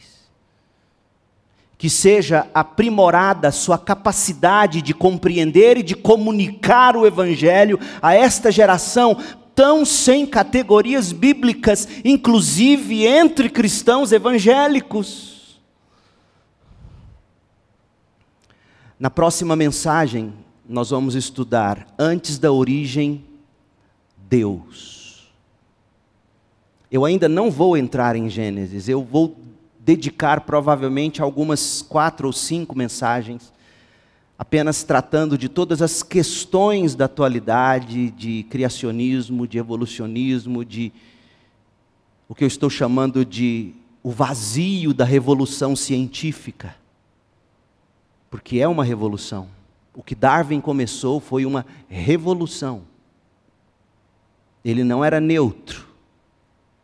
[1.78, 9.17] Que seja aprimorada sua capacidade de compreender e de comunicar o Evangelho a esta geração
[9.55, 15.61] tão sem categorias bíblicas, inclusive entre cristãos evangélicos.
[18.99, 20.34] Na próxima mensagem,
[20.67, 23.23] nós vamos estudar antes da origem,
[24.17, 25.04] Deus.
[26.95, 29.35] Eu ainda não vou entrar em Gênesis, eu vou
[29.79, 33.51] dedicar provavelmente algumas quatro ou cinco mensagens,
[34.39, 40.93] apenas tratando de todas as questões da atualidade, de criacionismo, de evolucionismo, de
[42.29, 46.77] o que eu estou chamando de o vazio da revolução científica.
[48.29, 49.49] Porque é uma revolução.
[49.93, 52.83] O que Darwin começou foi uma revolução.
[54.63, 55.84] Ele não era neutro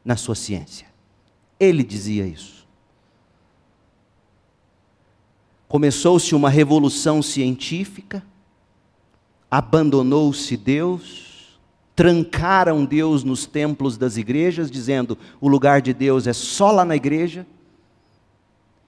[0.03, 0.87] na sua ciência.
[1.59, 2.67] Ele dizia isso.
[5.67, 8.23] Começou-se uma revolução científica,
[9.49, 11.59] abandonou-se Deus,
[11.95, 16.95] trancaram Deus nos templos das igrejas, dizendo o lugar de Deus é só lá na
[16.95, 17.45] igreja.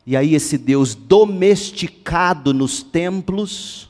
[0.05, 3.89] E aí, esse Deus domesticado nos templos,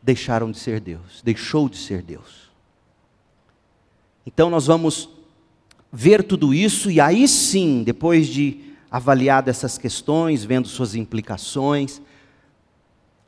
[0.00, 2.49] deixaram de ser Deus, deixou de ser Deus.
[4.32, 5.08] Então nós vamos
[5.92, 12.00] ver tudo isso e aí sim, depois de avaliar essas questões, vendo suas implicações,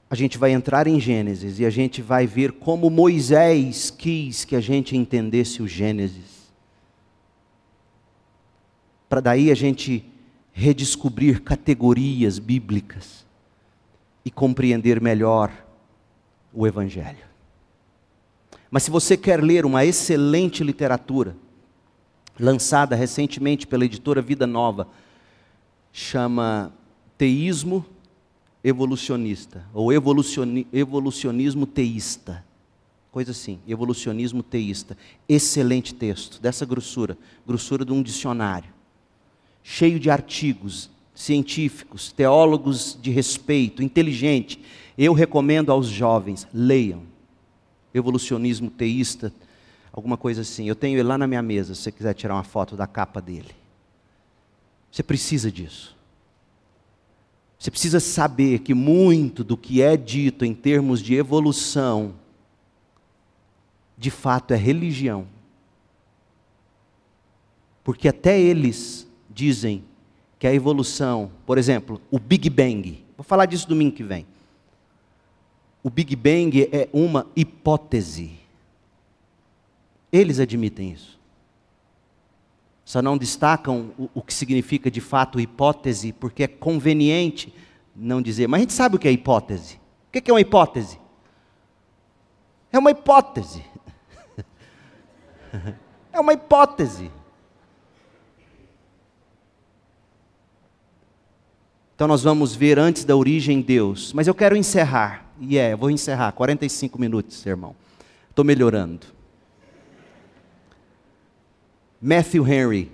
[0.09, 4.55] a gente vai entrar em Gênesis e a gente vai ver como Moisés quis que
[4.55, 6.53] a gente entendesse o Gênesis.
[9.09, 10.05] Para daí a gente
[10.53, 13.27] redescobrir categorias bíblicas
[14.25, 15.51] e compreender melhor
[16.53, 17.32] o Evangelho.
[18.73, 21.37] Mas se você quer ler uma excelente literatura,
[22.41, 24.89] lançada recentemente pela editora Vida Nova,
[25.93, 26.73] chama
[27.19, 27.85] Teísmo
[28.65, 32.43] Evolucionista, ou evolucioni Evolucionismo Teísta.
[33.11, 34.97] Coisa assim, evolucionismo teísta.
[35.29, 38.71] Excelente texto, dessa grossura, grossura de um dicionário.
[39.63, 44.59] Cheio de artigos científicos, teólogos de respeito, inteligente.
[44.97, 47.12] Eu recomendo aos jovens, leiam
[47.95, 49.33] evolucionismo teísta,
[49.93, 50.69] alguma coisa assim.
[50.69, 53.21] Eu tenho ele lá na minha mesa, se você quiser tirar uma foto da capa
[53.21, 53.51] dele.
[54.91, 55.97] Você precisa disso.
[57.59, 62.15] Você precisa saber que muito do que é dito em termos de evolução
[63.97, 65.27] de fato é religião.
[67.85, 69.85] Porque até eles dizem
[70.39, 74.27] que a evolução, por exemplo, o Big Bang, vou falar disso domingo que vem.
[75.83, 78.33] O Big Bang é uma hipótese.
[80.13, 81.19] Eles admitem isso.
[82.85, 87.53] Só não destacam o, o que significa de fato hipótese, porque é conveniente
[87.97, 88.47] não dizer.
[88.47, 89.81] Mas a gente sabe o que é hipótese.
[90.09, 90.99] O que é uma hipótese?
[92.73, 93.65] É uma hipótese.
[96.15, 97.11] É uma hipótese.
[101.95, 104.13] Então nós vamos ver antes da origem Deus.
[104.13, 105.32] Mas eu quero encerrar.
[105.45, 106.31] E é, vou encerrar.
[106.33, 107.75] 45 minutos, irmão.
[108.31, 109.07] Estou melhorando.
[112.01, 112.93] Matthew Henry.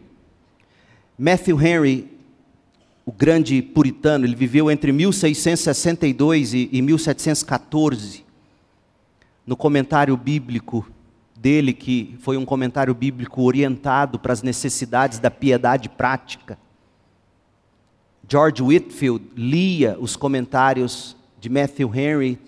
[1.19, 2.19] Matthew Henry,
[3.05, 8.25] o grande puritano, ele viveu entre 1662 e, e 1714.
[9.47, 10.89] No comentário bíblico
[11.37, 16.59] dele, que foi um comentário bíblico orientado para as necessidades da piedade prática.
[18.27, 22.39] George Whitfield lia os comentários de Matthew Henry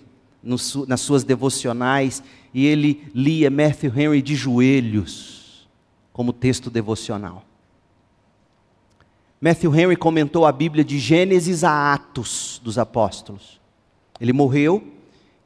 [0.43, 2.23] nas suas devocionais
[2.53, 5.67] e ele lia Matthew Henry de joelhos
[6.11, 7.45] como texto devocional.
[9.39, 13.59] Matthew Henry comentou a Bíblia de Gênesis a Atos dos Apóstolos.
[14.19, 14.83] Ele morreu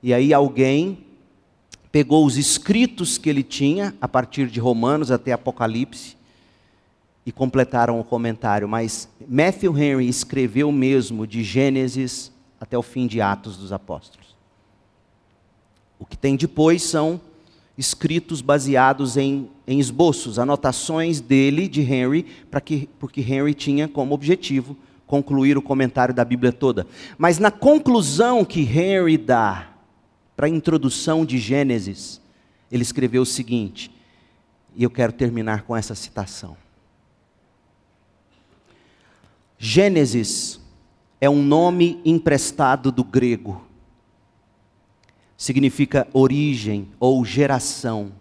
[0.04, 1.06] e aí alguém
[1.92, 6.18] pegou os escritos que ele tinha a partir de Romanos até Apocalipse
[7.26, 13.22] e completaram o comentário, mas Matthew Henry escreveu mesmo de Gênesis até o fim de
[13.22, 14.36] Atos dos Apóstolos.
[16.00, 17.20] O que tem depois são
[17.78, 24.14] escritos baseados em, em esboços, anotações dele, de Henry, para que, porque Henry tinha como
[24.14, 26.88] objetivo concluir o comentário da Bíblia toda.
[27.18, 29.70] Mas na conclusão que Henry dá
[30.36, 32.22] para a introdução de Gênesis,
[32.72, 33.92] ele escreveu o seguinte,
[34.76, 36.58] e eu quero terminar com essa citação.
[39.58, 40.60] Gênesis
[41.20, 43.62] é um nome emprestado do grego.
[45.38, 48.12] Significa origem ou geração.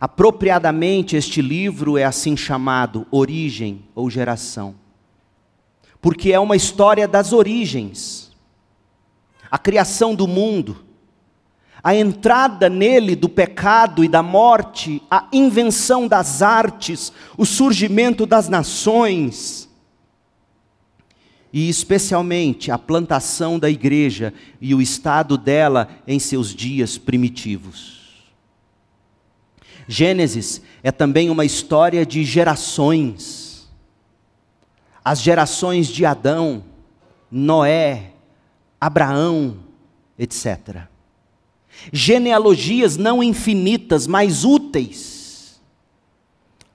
[0.00, 4.74] Apropriadamente, este livro é assim chamado, Origem ou Geração,
[6.00, 8.32] porque é uma história das origens,
[9.48, 10.84] a criação do mundo,
[11.84, 18.48] a entrada nele do pecado e da morte, a invenção das artes, o surgimento das
[18.48, 19.68] nações,
[21.52, 28.00] e especialmente a plantação da igreja e o estado dela em seus dias primitivos.
[29.86, 33.68] Gênesis é também uma história de gerações.
[35.04, 36.64] As gerações de Adão,
[37.30, 38.12] Noé,
[38.80, 39.58] Abraão,
[40.18, 40.86] etc.
[41.92, 45.60] Genealogias não infinitas, mas úteis.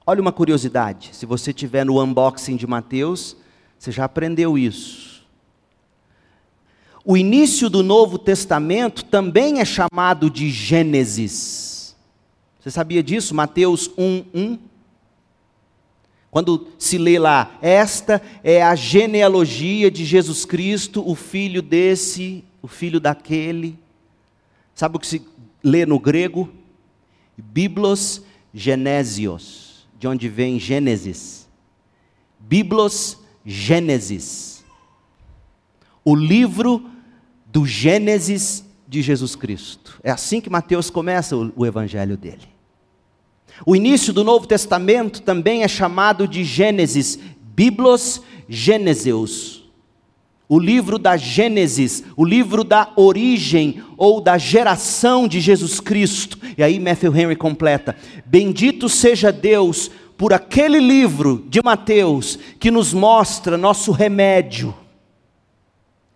[0.05, 3.37] Olha uma curiosidade: se você tiver no unboxing de Mateus,
[3.77, 5.25] você já aprendeu isso.
[7.05, 11.95] O início do Novo Testamento também é chamado de Gênesis.
[12.59, 13.33] Você sabia disso?
[13.33, 14.59] Mateus 1, 1.
[16.29, 22.67] Quando se lê lá, esta é a genealogia de Jesus Cristo, o filho desse, o
[22.67, 23.79] filho daquele.
[24.75, 25.25] Sabe o que se
[25.63, 26.49] lê no grego?
[27.37, 28.21] Biblos
[28.53, 31.47] Genésios, de onde vem Gênesis.
[32.37, 33.17] Biblos
[33.49, 34.65] Gênesis.
[36.03, 36.85] O livro
[37.45, 40.01] do Gênesis de Jesus Cristo.
[40.03, 42.49] É assim que Mateus começa o, o evangelho dele.
[43.65, 47.17] O início do Novo Testamento também é chamado de Gênesis,
[47.55, 49.63] Biblos Gêneseus.
[50.49, 56.37] O livro da Gênesis, o livro da origem ou da geração de Jesus Cristo.
[56.57, 57.95] E aí Matthew Henry completa:
[58.25, 64.73] Bendito seja Deus por aquele livro de Mateus que nos mostra nosso remédio,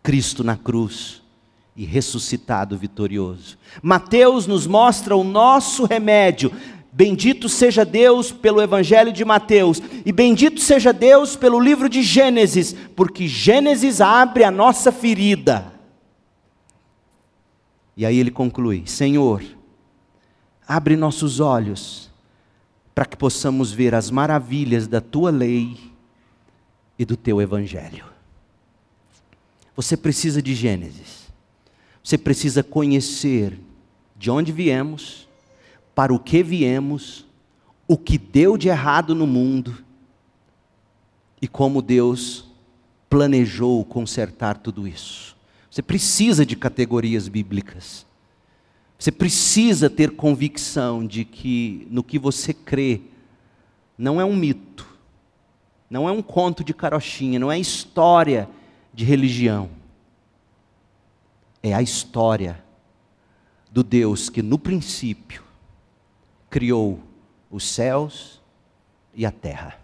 [0.01, 1.21] Cristo na cruz
[1.75, 3.57] e ressuscitado vitorioso.
[3.81, 6.51] Mateus nos mostra o nosso remédio.
[6.91, 12.75] Bendito seja Deus pelo Evangelho de Mateus, e bendito seja Deus pelo livro de Gênesis,
[12.97, 15.71] porque Gênesis abre a nossa ferida.
[17.95, 19.41] E aí ele conclui: Senhor,
[20.67, 22.10] abre nossos olhos
[22.93, 25.77] para que possamos ver as maravilhas da tua lei
[26.97, 28.05] e do teu evangelho.
[29.75, 31.27] Você precisa de Gênesis.
[32.03, 33.59] Você precisa conhecer
[34.17, 35.27] de onde viemos,
[35.95, 37.25] para o que viemos,
[37.87, 39.83] o que deu de errado no mundo
[41.41, 42.45] e como Deus
[43.09, 45.35] planejou consertar tudo isso.
[45.69, 48.05] Você precisa de categorias bíblicas.
[49.01, 53.01] Você precisa ter convicção de que no que você crê
[53.97, 54.87] não é um mito,
[55.89, 58.47] não é um conto de carochinha, não é história
[58.93, 59.71] de religião.
[61.63, 62.63] É a história
[63.71, 65.43] do Deus que no princípio
[66.47, 66.99] criou
[67.49, 68.39] os céus
[69.15, 69.79] e a terra.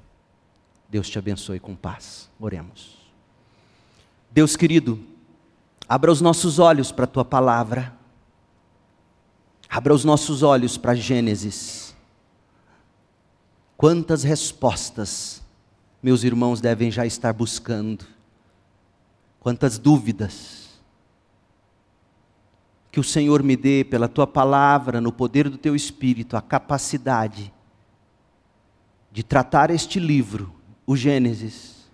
[0.87, 2.29] Deus te abençoe com paz.
[2.39, 2.95] Oremos.
[4.29, 5.03] Deus querido,
[5.89, 7.96] abra os nossos olhos para a tua palavra.
[9.69, 11.95] Abra os nossos olhos para Gênesis.
[13.75, 15.41] Quantas respostas
[16.01, 18.05] meus irmãos devem já estar buscando.
[19.39, 20.79] Quantas dúvidas.
[22.91, 27.53] Que o Senhor me dê, pela tua palavra, no poder do teu espírito, a capacidade
[29.11, 30.53] de tratar este livro,
[30.85, 31.87] o Gênesis,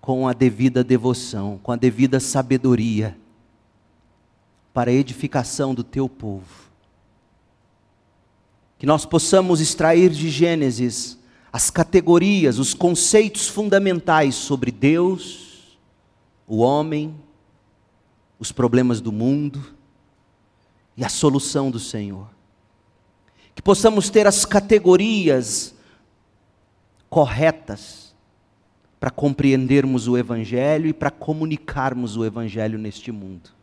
[0.00, 3.16] com a devida devoção, com a devida sabedoria,
[4.72, 6.70] para a edificação do teu povo.
[8.78, 11.18] Que nós possamos extrair de Gênesis
[11.52, 15.78] as categorias, os conceitos fundamentais sobre Deus,
[16.46, 17.14] o homem,
[18.38, 19.74] os problemas do mundo
[20.96, 22.28] e a solução do Senhor.
[23.54, 25.74] Que possamos ter as categorias
[27.10, 28.14] corretas
[28.98, 33.59] para compreendermos o Evangelho e para comunicarmos o Evangelho neste mundo.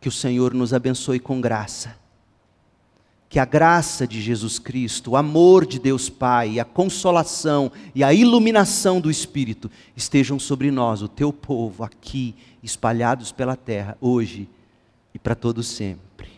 [0.00, 2.00] Que o Senhor nos abençoe com graça
[3.30, 8.12] que a graça de Jesus Cristo, o amor de Deus Pai, a consolação e a
[8.12, 14.48] iluminação do Espírito estejam sobre nós, o teu povo, aqui, espalhados pela terra, hoje
[15.14, 16.28] e para todo sempre.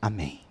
[0.00, 0.43] Amém.